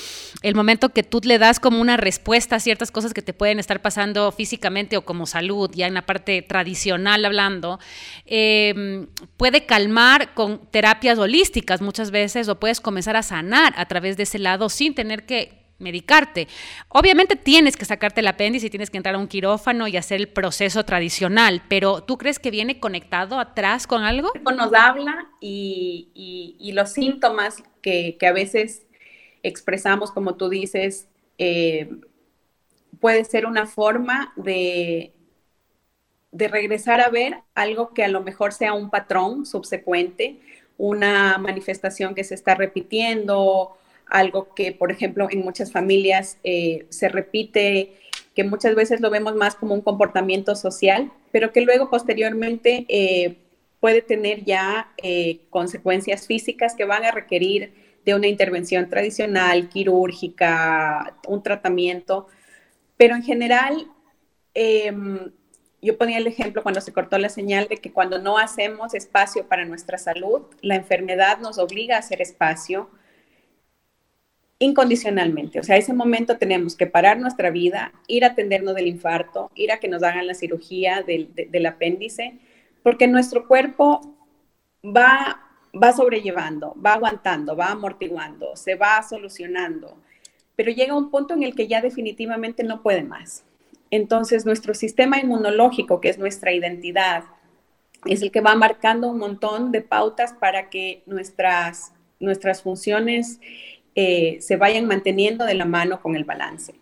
el 0.41 0.55
momento 0.55 0.89
que 0.89 1.03
tú 1.03 1.19
le 1.23 1.37
das 1.37 1.59
como 1.59 1.81
una 1.81 1.97
respuesta 1.97 2.55
a 2.55 2.59
ciertas 2.59 2.91
cosas 2.91 3.13
que 3.13 3.21
te 3.21 3.33
pueden 3.33 3.59
estar 3.59 3.81
pasando 3.81 4.31
físicamente 4.31 4.95
o 4.95 5.03
como 5.03 5.25
salud, 5.25 5.69
ya 5.73 5.87
en 5.87 5.93
la 5.93 6.05
parte 6.05 6.41
tradicional 6.41 7.25
hablando, 7.25 7.79
em, 8.25 9.07
puede 9.35 9.65
calmar 9.65 10.33
con 10.33 10.65
terapias 10.71 11.19
holísticas 11.19 11.81
muchas 11.81 12.11
veces 12.11 12.47
o 12.47 12.59
puedes 12.59 12.79
comenzar 12.79 13.17
a 13.17 13.23
sanar 13.23 13.73
a 13.75 13.85
través 13.85 14.15
de 14.15 14.23
ese 14.23 14.39
lado 14.39 14.69
sin 14.85 14.93
tener 14.93 15.25
que 15.25 15.65
medicarte. 15.79 16.47
Obviamente 16.89 17.35
tienes 17.35 17.75
que 17.75 17.85
sacarte 17.85 18.21
el 18.21 18.27
apéndice 18.27 18.67
y 18.67 18.69
tienes 18.69 18.89
que 18.91 18.97
entrar 18.97 19.15
a 19.15 19.17
un 19.17 19.27
quirófano 19.27 19.87
y 19.87 19.97
hacer 19.97 20.21
el 20.21 20.27
proceso 20.27 20.85
tradicional, 20.85 21.63
pero 21.67 22.01
¿tú 22.01 22.17
crees 22.17 22.37
que 22.39 22.51
viene 22.51 22.79
conectado 22.79 23.39
atrás 23.39 23.87
con 23.87 24.03
algo? 24.03 24.31
Nos 24.55 24.73
habla 24.73 25.27
y, 25.41 26.71
los 26.73 26.93
síntomas 26.93 27.63
que, 27.81 28.17
a 28.21 28.31
veces 28.31 28.85
expresamos, 29.43 30.11
como 30.11 30.35
tú 30.35 30.49
dices, 30.49 31.07
eh, 31.39 31.89
puede 32.99 33.25
ser 33.25 33.45
una 33.47 33.65
forma 33.65 34.33
de, 34.35 35.13
de 36.31 36.47
regresar 36.47 37.01
a 37.01 37.09
ver 37.09 37.41
algo 37.55 37.93
que 37.93 38.03
a 38.03 38.07
lo 38.07 38.21
mejor 38.21 38.53
sea 38.53 38.73
un 38.73 38.89
patrón 38.91 39.45
subsecuente, 39.45 40.39
una 40.77 41.37
manifestación 41.37 42.13
que 42.13 42.23
se 42.23 42.35
está 42.35 42.55
repitiendo 42.55 43.77
algo 44.07 44.53
que, 44.53 44.71
por 44.71 44.91
ejemplo, 44.91 45.27
en 45.29 45.41
muchas 45.41 45.71
familias 45.71 46.37
eh, 46.43 46.85
se 46.89 47.09
repite, 47.09 47.97
que 48.35 48.43
muchas 48.43 48.75
veces 48.75 49.01
lo 49.01 49.09
vemos 49.09 49.35
más 49.35 49.55
como 49.55 49.73
un 49.73 49.81
comportamiento 49.81 50.55
social, 50.55 51.11
pero 51.31 51.51
que 51.51 51.61
luego 51.61 51.89
posteriormente 51.89 52.85
eh, 52.89 53.37
puede 53.79 54.01
tener 54.01 54.43
ya 54.43 54.91
eh, 54.97 55.41
consecuencias 55.49 56.27
físicas 56.27 56.75
que 56.75 56.85
van 56.85 57.05
a 57.05 57.11
requerir 57.11 57.73
de 58.05 58.13
una 58.13 58.27
intervención 58.27 58.89
tradicional, 58.89 59.69
quirúrgica, 59.69 61.17
un 61.27 61.41
tratamiento, 61.41 62.27
pero 62.97 63.15
en 63.15 63.23
general, 63.23 63.87
em, 64.53 65.31
yo 65.81 65.97
ponía 65.97 66.17
el 66.17 66.27
ejemplo 66.27 66.63
cuando 66.63 66.81
se 66.81 66.93
cortó 66.93 67.17
la 67.17 67.29
señal 67.29 67.67
de 67.67 67.77
que 67.77 67.91
cuando 67.91 68.19
no 68.19 68.37
hacemos 68.37 68.93
espacio 68.93 69.47
para 69.47 69.65
nuestra 69.65 69.97
salud, 69.97 70.43
la 70.61 70.75
enfermedad 70.75 71.39
nos 71.39 71.57
obliga 71.57 71.95
a 71.95 71.99
hacer 71.99 72.21
espacio 72.21 72.89
incondicionalmente. 74.59 75.59
O 75.59 75.63
sea, 75.63 75.77
ese 75.77 75.93
momento 75.93 76.37
tenemos 76.37 76.75
que 76.75 76.87
parar 76.87 77.19
nuestra 77.19 77.49
vida, 77.49 77.91
ir 78.07 78.23
a 78.23 78.29
atendernos 78.29 78.75
del 78.75 78.87
infarto, 78.87 79.51
ir 79.55 79.71
a 79.71 79.79
que 79.79 79.87
nos 79.87 80.03
hagan 80.03 80.27
la 80.27 80.33
cirugía 80.33 81.03
del, 81.03 81.65
apéndice, 81.65 82.39
porque 82.83 83.07
nuestro 83.07 83.47
cuerpo 83.47 84.15
va, 84.85 85.41
va 85.73 85.91
sobrellevando, 85.91 86.75
va 86.83 86.93
aguantando, 86.93 87.55
va 87.55 87.71
amortiguando, 87.71 88.55
se 88.55 88.75
va 88.75 89.03
solucionando, 89.03 89.97
pero 90.55 90.71
llega 90.71 90.95
un 90.95 91.11
punto 91.11 91.33
en 91.33 91.43
el 91.43 91.53
que 91.53 91.67
ya 91.67 91.81
definitivamente 91.81 92.63
no 92.63 92.81
puede 92.81 93.03
más. 93.03 93.43
Entonces, 93.91 94.45
nuestro 94.45 94.73
sistema 94.73 95.19
inmunológico, 95.19 95.99
que 95.99 96.09
es 96.09 96.17
nuestra 96.17 96.53
identidad, 96.53 97.25
es 98.05 98.21
el 98.21 98.31
que 98.31 98.41
va 98.41 98.55
marcando 98.55 99.09
un 99.09 99.17
montón 99.17 99.71
de 99.71 99.81
pautas 99.81 100.33
para 100.33 100.69
que 100.69 101.03
nuestras, 101.05 101.91
nuestras 102.19 102.61
funciones 102.61 103.39
eh, 103.95 104.37
se 104.41 104.57
vayan 104.57 104.85
manteniendo 104.85 105.45
de 105.45 105.55
la 105.55 105.65
mano 105.65 106.01
con 106.01 106.15
el 106.15 106.25
balance. 106.25 106.73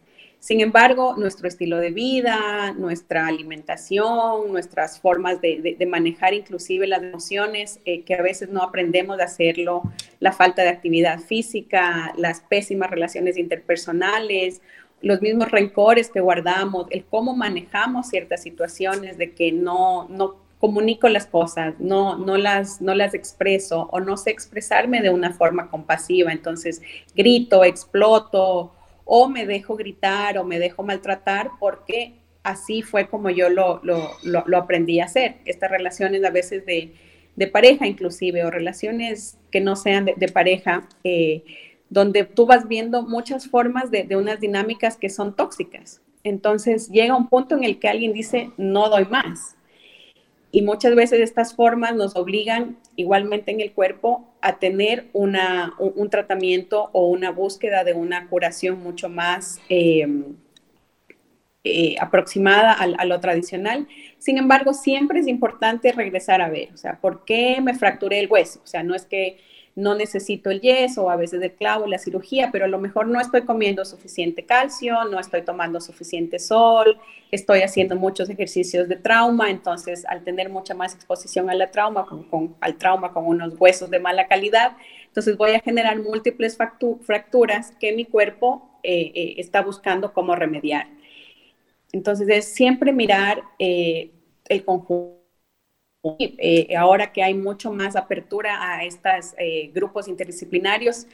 Sin 0.43 0.59
embargo, 0.59 1.15
nuestro 1.15 1.47
estilo 1.47 1.77
de 1.77 1.91
vida, 1.91 2.73
nuestra 2.73 3.27
alimentación, 3.27 4.51
nuestras 4.51 4.99
formas 4.99 5.39
de, 5.39 5.77
manejar 5.87 6.33
inclusive 6.33 6.85
las 6.85 7.01
emociones, 7.01 7.79
eh, 7.85 8.01
que 8.01 8.15
a 8.15 8.21
veces 8.21 8.49
no 8.49 8.61
aprendemos 8.61 9.21
a 9.21 9.23
hacerlo, 9.23 9.83
la 10.19 10.33
falta 10.33 10.63
de 10.63 10.67
actividad 10.67 11.19
física, 11.19 12.13
las 12.17 12.41
pésimas 12.41 12.91
relaciones 12.91 13.37
interpersonales, 13.37 14.61
los 15.01 15.21
mismos 15.21 15.49
rencores 15.49 16.09
que 16.09 16.19
guardamos, 16.19 16.87
el 16.89 17.05
cómo 17.05 17.33
manejamos 17.33 18.07
ciertas 18.09 18.43
situaciones 18.43 19.17
de 19.17 19.31
que 19.31 19.53
no, 19.53 20.09
no 20.09 20.42
comunico 20.63 21.09
las 21.09 21.25
cosas, 21.25 21.77
no, 21.77 22.17
no, 22.17 22.37
las, 22.37 22.79
no 22.79 22.95
las 22.95 23.13
expreso 23.13 23.89
o 23.91 23.99
no 23.99 24.15
sé 24.15 24.29
expresarme 24.29 25.01
de 25.01 25.09
una 25.09 25.33
forma 25.33 25.69
compasiva. 25.69 26.31
Entonces 26.31 26.81
grito, 27.13 27.65
exploto 27.65 28.73
o 29.03 29.27
me 29.27 29.45
dejo 29.45 29.75
gritar 29.75 30.37
o 30.37 30.45
me 30.45 30.59
dejo 30.59 30.81
maltratar 30.81 31.49
porque 31.59 32.13
así 32.43 32.81
fue 32.81 33.09
como 33.09 33.29
yo 33.29 33.49
lo, 33.49 33.81
lo, 33.83 34.57
aprendí 34.57 35.01
a 35.01 35.03
hacer. 35.03 35.35
Estas 35.43 35.69
relaciones 35.69 36.23
a 36.23 36.29
veces 36.29 36.65
de, 36.65 36.93
pareja 37.47 37.85
inclusive 37.85 38.45
o 38.45 38.49
relaciones 38.49 39.37
que 39.51 39.59
no 39.59 39.75
sean 39.75 40.05
de, 40.05 40.27
pareja, 40.29 40.87
eh, 41.03 41.43
donde 41.89 42.23
tú 42.23 42.45
vas 42.45 42.69
viendo 42.69 43.01
muchas 43.03 43.47
formas 43.49 43.91
de, 43.91 44.03
de 44.03 44.15
unas 44.15 44.39
dinámicas 44.39 44.95
que 44.95 45.09
son 45.09 45.35
tóxicas. 45.35 46.01
Entonces 46.23 46.87
llega 46.87 47.17
un 47.17 47.27
punto 47.27 47.53
en 47.53 47.65
el 47.65 47.79
que 47.79 47.89
alguien 47.89 48.13
dice, 48.13 48.51
no 48.55 48.87
doy 48.87 49.03
más 49.03 49.57
y 50.55 50.61
muchas 50.61 50.93
veces 50.93 51.19
estas 51.19 51.55
formas 51.55 51.95
nos 51.95 52.15
obligan 52.15 52.77
igualmente 52.95 53.49
en 53.49 53.59
el 53.59 53.71
cuerpo 53.71 54.35
a 54.39 54.59
tener 54.59 55.07
una, 55.11 55.73
un, 55.79 56.11
tratamiento 56.11 56.91
o 56.93 57.07
una 57.07 57.31
búsqueda 57.31 57.83
de 57.83 57.93
una 57.93 58.29
curación 58.29 58.79
mucho 58.83 59.09
más 59.09 59.59
eh, 59.67 60.07
eh, 61.63 61.95
aproximada 61.99 62.71
a, 62.71 63.05
lo 63.05 63.19
tradicional. 63.19 63.87
Sin 64.19 64.37
embargo, 64.37 64.75
siempre 64.75 65.21
es 65.21 65.27
importante 65.27 65.91
regresar 65.91 66.39
a 66.39 66.49
ver, 66.49 66.69
o 66.71 66.77
sea, 66.77 66.99
¿por 67.01 67.25
qué 67.25 67.59
me 67.59 67.73
fracturé 67.73 68.19
el 68.19 68.29
hueso? 68.29 68.61
O 68.63 68.67
sea, 68.67 68.83
no 68.83 68.93
es 68.93 69.07
que 69.07 69.39
no 69.75 69.95
necesito 69.95 70.51
el 70.51 70.61
yeso 70.61 71.05
o 71.05 71.09
a 71.09 71.15
veces 71.15 71.41
el 71.41 71.53
clavo, 71.53 71.87
la 71.87 71.97
cirugía, 71.97 72.49
pero 72.51 72.65
a 72.65 72.67
lo 72.67 72.77
mejor 72.77 73.07
no 73.07 73.19
estoy 73.19 73.41
comiendo 73.41 73.85
suficiente 73.85 74.45
calcio, 74.45 75.03
no 75.05 75.19
estoy 75.19 75.41
tomando 75.41 75.81
suficiente 75.81 76.37
sol, 76.37 76.99
estoy 77.31 77.61
haciendo 77.61 77.95
muchos 77.95 78.29
ejercicios 78.29 78.87
de 78.87 78.97
trauma, 78.97 79.49
entonces 79.49 80.05
al 80.05 80.23
tener 80.23 80.49
mucha 80.49 80.75
más 80.75 80.93
exposición 80.93 81.49
a 81.49 81.55
la 81.55 81.71
trauma, 81.71 82.05
al 82.59 82.77
trauma 82.77 83.13
con 83.13 83.25
unos 83.25 83.55
huesos 83.59 83.89
de 83.89 83.99
mala 83.99 84.27
calidad, 84.27 84.77
entonces 85.07 85.37
voy 85.37 85.51
a 85.51 85.59
generar 85.59 85.99
múltiples 85.99 86.57
fracturas 87.01 87.71
que 87.79 87.93
mi 87.93 88.05
cuerpo 88.05 88.69
eh, 88.83 89.11
eh, 89.15 89.33
está 89.37 89.61
buscando 89.61 90.13
cómo 90.13 90.35
remediar. 90.35 90.87
Entonces 91.91 92.27
es 92.29 92.45
siempre 92.45 92.91
mirar 92.91 93.43
eh, 93.59 94.11
el 94.49 94.63
conjunto 94.65 95.22
eh, 96.19 96.75
ahora 96.75 97.13
que 97.13 97.23
hay 97.23 97.33
mucho 97.33 97.71
más 97.71 97.95
apertura 97.95 98.73
a 98.75 98.83
estos 98.83 99.33
eh, 99.37 99.71
grupos 99.73 100.07
interdisciplinarios, 100.07 101.07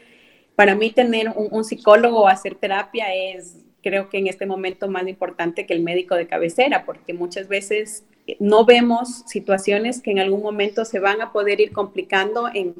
para 0.55 0.75
mí 0.75 0.91
tener 0.91 1.29
un, 1.35 1.63
psicólogo 1.63 2.21
o 2.21 2.27
hacer 2.27 2.55
terapia 2.55 3.13
es, 3.13 3.63
creo 3.81 4.09
que 4.09 4.17
en 4.17 4.27
este 4.27 4.45
momento 4.45 4.89
más 4.89 5.07
importante 5.07 5.65
que 5.65 5.73
el 5.73 5.81
médico 5.81 6.15
de 6.15 6.27
cabecera, 6.27 6.85
porque 6.85 7.13
muchas 7.13 7.47
veces 7.47 8.03
no 8.39 8.65
vemos 8.65 9.23
situaciones 9.27 10.01
que 10.01 10.11
en 10.11 10.19
algún 10.19 10.41
momento 10.41 10.83
se 10.85 10.99
van 10.99 11.21
a 11.21 11.31
poder 11.31 11.61
ir 11.61 11.71
complicando 11.71 12.49
en, 12.53 12.75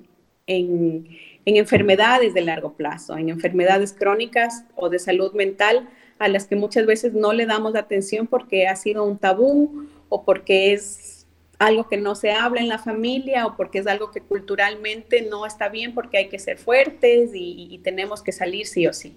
en, 0.48 1.08
en 1.45 1.56
enfermedades 1.56 2.34
de 2.34 2.41
largo 2.41 2.74
plazo, 2.74 3.17
en 3.17 3.30
enfermedades 3.30 3.93
crónicas 3.93 4.65
o 4.76 4.89
de 4.89 5.00
salud 5.00 5.34
mental 5.34 5.88
a 6.17 6.28
las 6.28 6.48
que 6.48 6.56
muchas 6.56 6.86
veces 6.86 7.13
no 7.13 7.34
le 7.34 7.45
damos 7.45 7.76
atención 7.76 8.28
porque 8.28 8.67
ha 8.67 8.76
sido 8.76 9.06
un 9.06 9.17
tabú 9.17 9.88
o 10.10 10.26
porque 10.26 10.74
es 10.74 11.18
algo 11.60 11.88
que 11.88 11.98
no 11.98 12.15
se 12.15 12.32
habla 12.32 12.62
en 12.62 12.69
la 12.69 12.80
familia 12.80 13.45
o 13.45 13.56
porque 13.56 13.80
es 13.80 13.88
algo 13.88 14.12
que 14.12 14.22
culturalmente 14.22 15.22
no 15.22 15.45
está 15.45 15.67
bien 15.67 15.93
porque 15.93 16.17
hay 16.17 16.30
que 16.30 16.39
ser 16.39 16.58
fuertes 16.58 17.32
y, 17.34 17.80
tenemos 17.84 18.24
que 18.24 18.32
salir 18.32 18.65
sí 18.65 18.88
o 18.88 18.93
sí. 18.93 19.15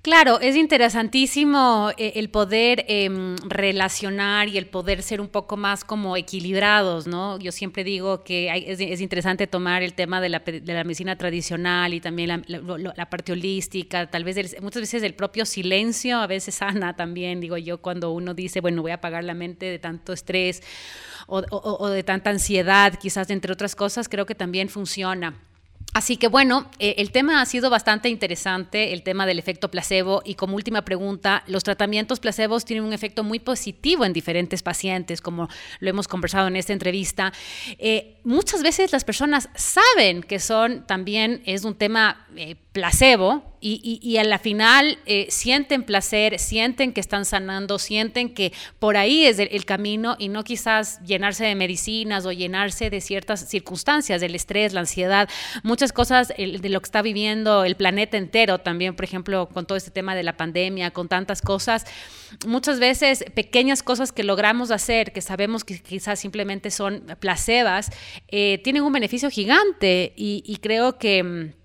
Claro, 0.00 0.38
es 0.40 0.54
interesantísimo 0.54 1.90
eh, 1.98 2.12
el 2.16 2.30
poder 2.30 2.84
em, 2.86 3.34
relacionar 3.48 4.48
y 4.48 4.56
el 4.56 4.66
poder 4.66 5.02
ser 5.02 5.20
un 5.20 5.26
poco 5.26 5.56
más 5.56 5.82
como 5.84 6.16
equilibrados, 6.16 7.08
¿no? 7.08 7.36
Yo 7.40 7.50
siempre 7.50 7.82
digo 7.82 8.22
que 8.22 8.48
es, 8.68 9.00
interesante 9.00 9.48
tomar 9.48 9.82
el 9.82 9.94
tema 9.94 10.20
de 10.20 10.28
la, 10.28 10.40
medicina 10.84 11.16
tradicional 11.16 11.94
y 11.94 12.00
también 12.00 12.44
la, 12.46 13.10
parte 13.10 13.32
holística, 13.32 14.08
tal 14.08 14.22
vez 14.22 14.56
muchas 14.62 14.82
veces 14.82 15.02
el 15.02 15.14
propio 15.14 15.44
silencio 15.44 16.18
a 16.18 16.28
veces 16.28 16.54
sana 16.54 16.94
también, 16.94 17.40
digo 17.40 17.56
yo, 17.56 17.78
cuando 17.78 18.12
uno 18.12 18.34
dice, 18.34 18.60
bueno, 18.60 18.82
voy 18.82 18.92
a 18.92 18.94
apagar 18.94 19.24
la 19.24 19.34
mente 19.34 19.66
de 19.66 19.80
tanto 19.80 20.12
estrés 20.12 20.62
o 21.26 21.88
de 21.88 22.02
tanta 22.04 22.30
ansiedad, 22.30 22.94
quizás 22.94 23.28
entre 23.30 23.52
otras 23.52 23.74
cosas, 23.74 24.08
creo 24.08 24.26
que 24.26 24.36
también 24.36 24.68
funciona. 24.68 25.47
Así 25.94 26.16
que 26.16 26.28
bueno, 26.28 26.70
eh, 26.78 26.96
el 26.98 27.10
tema 27.10 27.40
ha 27.40 27.46
sido 27.46 27.70
bastante 27.70 28.08
interesante, 28.08 28.92
el 28.92 29.02
tema 29.02 29.26
del 29.26 29.38
efecto 29.38 29.70
placebo. 29.70 30.22
Y 30.24 30.34
como 30.34 30.54
última 30.54 30.82
pregunta, 30.82 31.42
los 31.46 31.64
tratamientos 31.64 32.20
placebos 32.20 32.64
tienen 32.64 32.84
un 32.84 32.92
efecto 32.92 33.24
muy 33.24 33.38
positivo 33.38 34.04
en 34.04 34.12
diferentes 34.12 34.62
pacientes, 34.62 35.20
como 35.20 35.48
lo 35.80 35.90
hemos 35.90 36.06
conversado 36.06 36.46
en 36.48 36.56
esta 36.56 36.72
entrevista. 36.72 37.32
Eh, 37.78 38.18
muchas 38.22 38.62
veces 38.62 38.92
las 38.92 39.04
personas 39.04 39.48
saben 39.54 40.22
que 40.22 40.38
son 40.38 40.86
también, 40.86 41.42
es 41.46 41.64
un 41.64 41.74
tema 41.74 42.26
eh, 42.36 42.54
placebo, 42.78 43.42
y, 43.60 43.98
y, 44.00 44.18
a 44.18 44.24
la 44.24 44.38
final 44.38 44.98
eh, 45.04 45.26
sienten 45.30 45.82
placer, 45.82 46.38
sienten 46.38 46.92
que 46.92 47.00
están 47.00 47.24
sanando, 47.24 47.80
sienten 47.80 48.32
que 48.32 48.52
por 48.78 48.96
ahí 48.96 49.24
es 49.24 49.40
el, 49.40 49.64
camino 49.64 50.14
y 50.16 50.28
no 50.28 50.44
quizás 50.44 51.02
llenarse 51.04 51.44
de 51.44 51.56
medicinas 51.56 52.24
o 52.24 52.30
llenarse 52.30 52.88
de 52.88 53.00
ciertas 53.00 53.48
circunstancias, 53.48 54.20
del 54.20 54.36
estrés, 54.36 54.74
la 54.74 54.80
ansiedad, 54.80 55.28
muchas 55.64 55.92
cosas 55.92 56.28
de 56.28 56.68
lo 56.68 56.80
que 56.80 56.84
está 56.84 57.02
viviendo 57.02 57.64
el 57.64 57.74
planeta 57.74 58.16
entero 58.16 58.58
también, 58.58 58.94
por 58.94 59.04
ejemplo, 59.04 59.48
con 59.48 59.66
todo 59.66 59.76
este 59.76 59.90
tema 59.90 60.14
de 60.14 60.22
la 60.22 60.36
pandemia, 60.36 60.92
con 60.92 61.08
tantas 61.08 61.42
cosas, 61.42 61.84
muchas 62.46 62.78
veces 62.78 63.24
pequeñas 63.34 63.82
cosas 63.82 64.12
que 64.12 64.22
logramos 64.22 64.70
hacer, 64.70 65.12
que 65.12 65.20
sabemos 65.20 65.64
que 65.64 65.80
quizás 65.80 66.20
simplemente 66.20 66.70
son 66.70 67.04
placebas, 67.18 67.90
eh, 68.28 68.60
tienen 68.62 68.84
un 68.84 68.92
beneficio 68.92 69.30
gigante 69.30 70.12
y 70.16 70.58
creo 70.62 70.96
que 70.98 71.24
mm, 71.24 71.58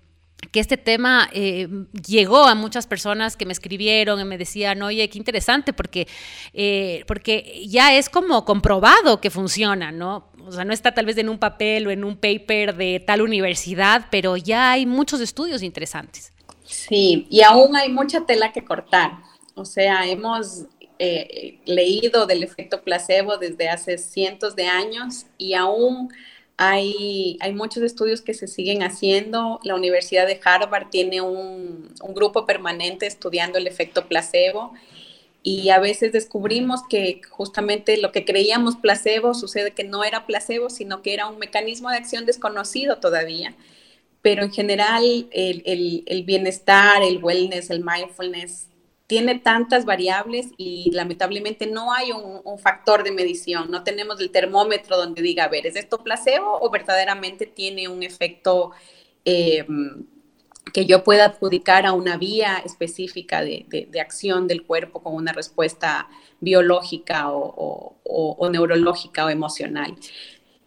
que 0.50 0.60
este 0.60 0.76
tema 0.76 1.28
eh, 1.32 1.68
llegó 2.06 2.44
a 2.44 2.54
muchas 2.54 2.86
personas 2.86 3.36
que 3.36 3.46
me 3.46 3.52
escribieron 3.52 4.20
y 4.20 4.24
me 4.24 4.38
decían, 4.38 4.82
oye, 4.82 5.08
qué 5.08 5.18
interesante, 5.18 5.72
porque, 5.72 6.06
eh, 6.52 7.04
porque 7.06 7.64
ya 7.66 7.94
es 7.94 8.08
como 8.08 8.44
comprobado 8.44 9.20
que 9.20 9.30
funciona, 9.30 9.92
¿no? 9.92 10.28
O 10.46 10.52
sea, 10.52 10.64
no 10.64 10.72
está 10.72 10.92
tal 10.92 11.06
vez 11.06 11.16
en 11.18 11.28
un 11.28 11.38
papel 11.38 11.86
o 11.86 11.90
en 11.90 12.04
un 12.04 12.16
paper 12.16 12.76
de 12.76 13.00
tal 13.00 13.22
universidad, 13.22 14.06
pero 14.10 14.36
ya 14.36 14.72
hay 14.72 14.86
muchos 14.86 15.20
estudios 15.20 15.62
interesantes. 15.62 16.32
Sí, 16.64 17.26
y 17.30 17.42
aún 17.42 17.76
hay 17.76 17.90
mucha 17.90 18.26
tela 18.26 18.52
que 18.52 18.64
cortar. 18.64 19.12
O 19.54 19.64
sea, 19.64 20.06
hemos 20.06 20.64
eh, 20.98 21.60
leído 21.64 22.26
del 22.26 22.42
efecto 22.42 22.82
placebo 22.82 23.36
desde 23.36 23.68
hace 23.68 23.98
cientos 23.98 24.56
de 24.56 24.66
años 24.66 25.26
y 25.38 25.54
aún 25.54 26.10
hay, 26.56 27.36
hay, 27.40 27.52
muchos 27.52 27.82
estudios 27.82 28.20
que 28.22 28.34
se 28.34 28.46
siguen 28.46 28.82
haciendo. 28.82 29.60
La 29.64 29.74
Universidad 29.74 30.26
de 30.26 30.40
Harvard 30.44 30.88
tiene 30.90 31.20
un, 31.20 31.92
grupo 32.14 32.46
permanente 32.46 33.06
estudiando 33.06 33.58
el 33.58 33.66
efecto 33.66 34.06
placebo 34.06 34.72
y 35.42 35.70
a 35.70 35.80
veces 35.80 36.12
descubrimos 36.12 36.82
que 36.88 37.20
justamente 37.28 37.98
lo 37.98 38.12
que 38.12 38.24
creíamos 38.24 38.76
placebo 38.76 39.34
sucede 39.34 39.72
que 39.72 39.84
no 39.84 40.04
era 40.04 40.26
placebo, 40.26 40.70
sino 40.70 41.02
que 41.02 41.12
era 41.12 41.26
un 41.26 41.38
mecanismo 41.38 41.90
de 41.90 41.96
acción 41.96 42.24
desconocido 42.24 42.98
todavía. 42.98 43.54
Pero 44.22 44.44
en 44.44 44.52
general 44.52 45.28
el, 45.32 45.62
el, 45.66 46.04
el 46.06 46.22
bienestar, 46.22 47.02
el 47.02 47.22
wellness, 47.22 47.70
el 47.70 47.84
mindfulness 47.84 48.68
tiene 49.06 49.38
tantas 49.38 49.84
variables 49.84 50.48
y 50.56 50.90
lamentablemente 50.92 51.66
no 51.66 51.92
hay 51.92 52.10
un, 52.12 52.58
factor 52.58 53.02
de 53.02 53.10
medición, 53.10 53.70
no 53.70 53.82
tenemos 53.84 54.20
el 54.20 54.30
termómetro 54.30 54.96
donde 54.96 55.20
diga, 55.20 55.44
a 55.44 55.48
¿es 55.48 55.76
esto 55.76 56.02
placebo 56.02 56.58
o 56.60 56.70
verdaderamente 56.70 57.46
tiene 57.46 57.88
un 57.88 58.02
efecto 58.02 58.70
eh, 59.24 59.66
que 60.72 60.86
yo 60.86 61.04
pueda 61.04 61.26
adjudicar 61.26 61.84
a 61.84 61.92
una 61.92 62.16
vía 62.16 62.62
específica 62.64 63.42
de, 63.42 63.88
acción 64.00 64.46
del 64.46 64.64
cuerpo 64.64 65.02
con 65.02 65.14
una 65.14 65.32
respuesta 65.32 66.08
biológica 66.40 67.30
o 67.30 68.48
neurológica 68.50 69.26
o 69.26 69.30
emocional? 69.30 69.96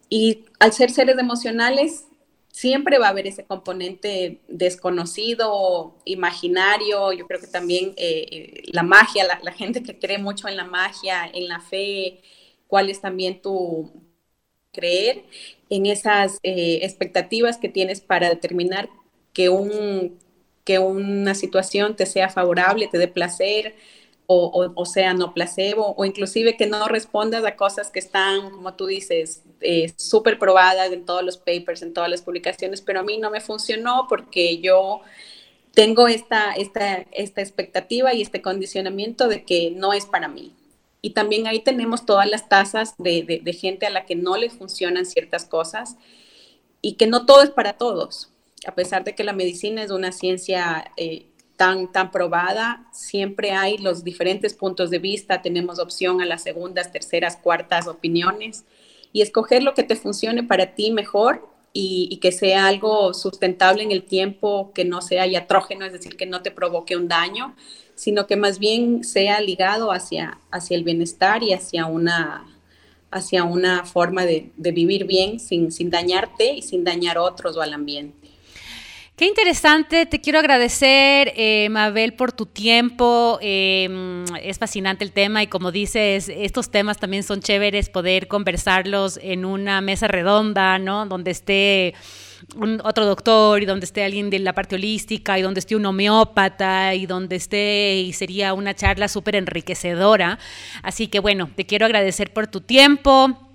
Y 0.09 0.45
al 0.59 0.73
ser 0.73 0.91
seres 0.91 1.17
emocionales, 1.17 2.07
siempre 2.57 2.97
va 2.97 3.05
a 3.05 3.09
haber 3.09 3.27
ese 3.27 3.45
componente 3.45 4.41
desconocido, 4.47 5.93
imaginario, 6.05 7.13
yo 7.13 7.27
creo 7.27 7.39
que 7.39 7.45
también 7.45 7.93
eh, 7.97 8.25
eh, 8.31 8.63
la 8.73 8.81
magia, 8.81 9.27
la, 9.43 9.51
gente 9.51 9.83
que 9.83 9.99
cree 9.99 10.17
mucho 10.17 10.47
en 10.47 10.57
la 10.57 10.63
magia, 10.63 11.29
en 11.31 11.47
la 11.47 11.59
fe, 11.59 12.19
cuál 12.65 12.89
es 12.89 12.99
también 12.99 13.43
tu 13.43 13.91
creer 14.71 15.23
en 15.69 15.85
esas 15.85 16.39
eh, 16.41 16.79
expectativas 16.81 17.57
que 17.57 17.69
tienes 17.69 18.01
para 18.01 18.27
determinar 18.27 18.89
que, 19.33 19.49
un, 19.49 20.17
que 20.63 20.79
una 20.79 21.35
situación 21.35 21.95
te 21.95 22.07
sea 22.07 22.27
favorable, 22.27 22.87
te 22.87 22.97
dé 22.97 23.07
placer, 23.07 23.75
o, 24.25 24.85
sea 24.85 25.13
no 25.13 25.35
placebo, 25.35 25.93
o 25.95 26.05
inclusive 26.05 26.57
que 26.57 26.65
no 26.65 26.87
respondas 26.87 27.45
a 27.45 27.55
cosas 27.55 27.91
que 27.91 27.99
están, 27.99 28.49
como 28.49 28.73
tú 28.73 28.87
dices, 28.87 29.43
eh, 29.61 29.93
súper 29.97 30.37
probadas 30.37 30.91
en 30.91 31.05
todos 31.05 31.23
los 31.23 31.37
papers, 31.37 31.81
en 31.81 31.93
todas 31.93 32.09
las 32.09 32.21
publicaciones, 32.21 32.81
pero 32.81 32.99
a 32.99 33.03
mí 33.03 33.17
no 33.17 33.31
me 33.31 33.41
funcionó 33.41 34.05
porque 34.07 34.59
yo 34.59 35.01
tengo 35.73 36.07
esta, 36.07 36.53
esta, 36.53 37.05
esta 37.11 37.41
expectativa 37.41 38.13
y 38.13 38.21
este 38.21 38.41
condicionamiento 38.41 39.27
de 39.27 39.43
que 39.43 39.71
no 39.71 39.93
es 39.93 40.05
para 40.05 40.27
mí. 40.27 40.55
Y 41.01 41.11
también 41.11 41.47
ahí 41.47 41.59
tenemos 41.59 42.05
todas 42.05 42.27
las 42.27 42.49
tasas 42.49 42.95
de, 42.97 43.57
gente 43.59 43.85
a 43.85 43.91
la 43.91 44.05
que 44.05 44.15
no 44.15 44.37
le 44.37 44.49
funcionan 44.49 45.05
ciertas 45.05 45.45
cosas 45.45 45.95
y 46.81 46.93
que 46.93 47.07
no 47.07 47.25
todo 47.25 47.43
es 47.43 47.51
para 47.51 47.73
todos. 47.73 48.31
A 48.65 48.73
pesar 48.73 49.03
de 49.03 49.13
que 49.13 49.23
la 49.23 49.33
medicina 49.33 49.83
es 49.83 49.91
una 49.91 50.11
ciencia 50.11 50.91
eh, 50.97 51.27
tan, 51.55 51.91
tan 51.91 52.11
probada, 52.11 52.87
siempre 52.91 53.51
hay 53.51 53.77
los 53.77 54.03
diferentes 54.03 54.53
puntos 54.53 54.89
de 54.89 54.99
vista, 54.99 55.41
tenemos 55.41 55.79
opción 55.79 56.21
a 56.21 56.25
las 56.25 56.43
segundas, 56.43 56.91
terceras, 56.91 57.37
cuartas 57.37 57.87
opiniones 57.87 58.65
y 59.17 59.23
escoger 59.23 59.63
lo 59.63 59.73
que 59.73 59.81
te 59.81 59.95
funcione 59.95 60.43
para 60.43 60.75
ti 60.75 60.91
mejor 60.91 61.49
y, 61.73 62.19
que 62.21 62.31
sea 62.31 62.67
algo 62.67 63.15
sustentable 63.15 63.81
en 63.81 63.91
el 63.91 64.03
tiempo, 64.03 64.71
que 64.75 64.85
no 64.85 65.01
sea 65.01 65.25
iatrógeno, 65.25 65.85
es 65.85 65.91
decir, 65.91 66.17
que 66.17 66.27
no 66.27 66.43
te 66.43 66.51
provoque 66.51 66.95
un 66.95 67.07
daño, 67.07 67.55
sino 67.95 68.27
que 68.27 68.35
más 68.35 68.59
bien 68.59 69.03
sea 69.03 69.41
ligado 69.41 69.91
hacia, 69.91 70.37
hacia 70.51 70.77
el 70.77 70.83
bienestar 70.83 71.41
y 71.41 71.53
hacia 71.53 71.87
una, 71.87 72.45
hacia 73.09 73.43
una 73.43 73.85
forma 73.85 74.23
de, 74.23 74.51
de 74.55 74.71
vivir 74.71 75.05
bien 75.05 75.39
sin, 75.39 75.71
sin 75.71 75.89
dañarte 75.89 76.53
y 76.53 76.61
sin 76.61 76.83
dañar 76.83 77.17
a 77.17 77.23
otros 77.23 77.57
o 77.57 77.61
al 77.63 77.73
ambiente. 77.73 78.16
Qué 79.17 79.25
interesante, 79.25 80.05
te 80.05 80.21
quiero 80.21 80.37
agradecer, 80.37 81.33
eh, 81.35 81.69
Mabel, 81.71 82.13
por 82.13 82.33
tu 82.33 82.45
tiempo. 82.45 83.39
Em, 83.41 84.25
es 84.43 84.59
fascinante 84.59 85.03
el 85.03 85.11
tema 85.11 85.41
y 85.41 85.47
como 85.47 85.71
dices, 85.71 86.29
estos 86.29 86.69
temas 86.69 86.99
también 86.99 87.23
son 87.23 87.41
chéveres 87.41 87.89
poder 87.89 88.27
conversarlos 88.27 89.19
en 89.23 89.43
una 89.43 89.81
mesa 89.81 90.07
redonda, 90.07 90.77
¿no? 90.77 91.07
Donde 91.07 91.31
esté 91.31 91.95
un, 92.55 92.79
otro 92.83 93.07
doctor 93.07 93.63
y 93.63 93.65
donde 93.65 93.87
esté 93.87 94.03
alguien 94.03 94.29
de 94.29 94.37
la 94.37 94.53
parte 94.53 94.75
holística 94.75 95.39
y 95.39 95.41
donde 95.41 95.61
esté 95.61 95.75
un 95.75 95.87
homeópata 95.87 96.93
y 96.93 97.07
donde 97.07 97.37
esté 97.37 97.95
y 97.95 98.13
sería 98.13 98.53
una 98.53 98.75
charla 98.75 99.07
súper 99.07 99.35
enriquecedora. 99.35 100.37
Así 100.83 101.07
que 101.07 101.19
bueno, 101.19 101.49
te 101.55 101.65
quiero 101.65 101.87
agradecer 101.87 102.33
por 102.33 102.45
tu 102.45 102.61
tiempo 102.61 103.46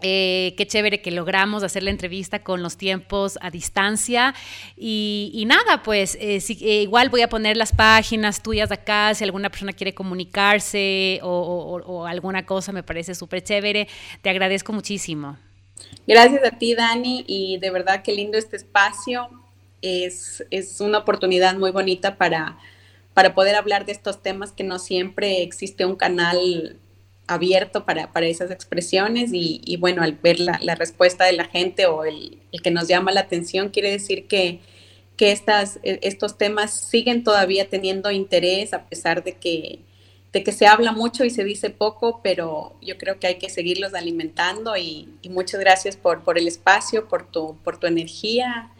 Eh, 0.00 0.54
qué 0.56 0.66
chévere 0.66 1.02
que 1.02 1.10
logramos 1.10 1.64
hacer 1.64 1.82
la 1.82 1.90
entrevista 1.90 2.42
con 2.42 2.62
los 2.62 2.76
tiempos 2.76 3.38
a 3.40 3.50
distancia. 3.50 4.34
Y, 4.76 5.44
nada, 5.46 5.82
pues 5.82 6.14
eh, 6.20 6.38
eh, 6.60 6.82
igual 6.82 7.08
voy 7.08 7.22
a 7.22 7.28
poner 7.28 7.56
las 7.56 7.72
páginas 7.72 8.42
tuyas 8.42 8.70
acá 8.70 9.14
si 9.14 9.24
alguna 9.24 9.50
persona 9.50 9.72
quiere 9.72 9.94
comunicarse 9.94 11.20
o, 11.22 12.06
alguna 12.06 12.46
cosa, 12.46 12.72
me 12.72 12.82
parece 12.82 13.14
súper 13.14 13.42
chévere. 13.42 13.88
Te 14.22 14.30
agradezco 14.30 14.72
muchísimo. 14.72 15.36
Gracias 16.06 16.44
a 16.44 16.58
ti, 16.58 16.74
Dani, 16.74 17.24
y 17.26 17.58
de 17.58 17.70
verdad 17.70 18.02
qué 18.02 18.12
lindo 18.12 18.38
este 18.38 18.56
espacio. 18.56 19.28
Es, 19.80 20.44
es 20.50 20.80
una 20.80 20.98
oportunidad 20.98 21.56
muy 21.56 21.70
bonita 21.70 22.16
para, 22.16 22.58
para 23.14 23.34
poder 23.34 23.54
hablar 23.54 23.84
de 23.84 23.92
estos 23.92 24.22
temas 24.22 24.52
que 24.52 24.64
no 24.64 24.78
siempre 24.78 25.42
existe 25.42 25.84
un 25.84 25.96
canal 25.96 26.78
abierto 27.28 27.84
para, 27.84 28.08
esas 28.26 28.50
expresiones 28.50 29.30
y, 29.32 29.76
bueno, 29.76 30.02
al 30.02 30.12
ver 30.12 30.40
la, 30.40 30.74
respuesta 30.74 31.24
de 31.26 31.32
la 31.32 31.44
gente 31.44 31.86
o 31.86 32.04
el, 32.04 32.38
que 32.62 32.70
nos 32.70 32.88
llama 32.88 33.12
la 33.12 33.20
atención, 33.20 33.68
quiere 33.68 33.90
decir 33.90 34.26
que, 34.26 34.60
que 35.16 35.30
estas, 35.30 35.78
e, 35.82 36.00
estos 36.02 36.38
temas 36.38 36.72
siguen 36.72 37.22
todavía 37.22 37.68
teniendo 37.68 38.10
interés 38.10 38.72
a 38.72 38.86
pesar 38.86 39.22
de 39.22 39.34
que, 39.34 39.80
de 40.32 40.42
que 40.42 40.52
se 40.52 40.66
habla 40.66 40.92
mucho 40.92 41.24
y 41.24 41.30
se 41.30 41.44
dice 41.44 41.70
poco, 41.70 42.20
pero 42.22 42.74
yo 42.82 42.96
creo 42.98 43.18
que 43.20 43.26
hay 43.26 43.36
que 43.36 43.50
seguirlos 43.50 43.94
alimentando 43.94 44.76
y, 44.76 45.08
muchas 45.28 45.60
gracias 45.60 45.96
por, 45.96 46.24
por 46.24 46.38
el 46.38 46.48
espacio, 46.48 47.08
por 47.08 47.30
tu, 47.30 47.56
por 47.62 47.78
tu 47.78 47.86
energía 47.86 48.70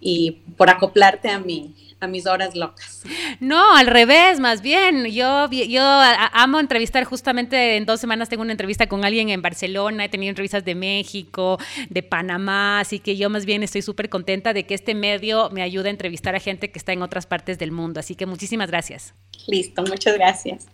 y 0.00 0.38
por 0.56 0.70
acoplarte 0.70 1.28
a 1.28 1.40
mí 1.40 1.74
a 2.00 2.06
mis 2.06 2.26
horas 2.26 2.54
locas. 2.54 3.02
No, 3.40 3.76
al 3.76 3.86
revés, 3.86 4.40
más 4.40 4.62
bien. 4.62 5.06
Yo, 5.06 5.50
yo 5.50 5.82
amo 5.82 6.60
entrevistar, 6.60 7.04
justamente 7.04 7.76
en 7.76 7.86
dos 7.86 8.00
semanas 8.00 8.28
tengo 8.28 8.42
una 8.42 8.52
entrevista 8.52 8.88
con 8.88 9.04
alguien 9.04 9.30
en 9.30 9.42
Barcelona, 9.42 10.04
he 10.04 10.08
tenido 10.08 10.30
entrevistas 10.30 10.64
de 10.64 10.74
México, 10.74 11.58
de 11.88 12.02
Panamá, 12.02 12.80
así 12.80 12.98
que 12.98 13.16
yo 13.16 13.30
más 13.30 13.46
bien 13.46 13.62
estoy 13.62 13.82
súper 13.82 14.08
contenta 14.08 14.52
de 14.52 14.66
que 14.66 14.74
este 14.74 14.94
medio 14.94 15.50
me 15.50 15.62
ayude 15.62 15.88
a 15.88 15.90
entrevistar 15.90 16.34
a 16.34 16.40
gente 16.40 16.70
que 16.70 16.78
está 16.78 16.92
en 16.92 17.02
otras 17.02 17.26
partes 17.26 17.58
del 17.58 17.72
mundo. 17.72 18.00
Así 18.00 18.14
que 18.14 18.26
muchísimas 18.26 18.68
gracias. 18.70 19.14
Listo, 19.46 19.82
muchas 19.82 20.14
gracias. 20.14 20.66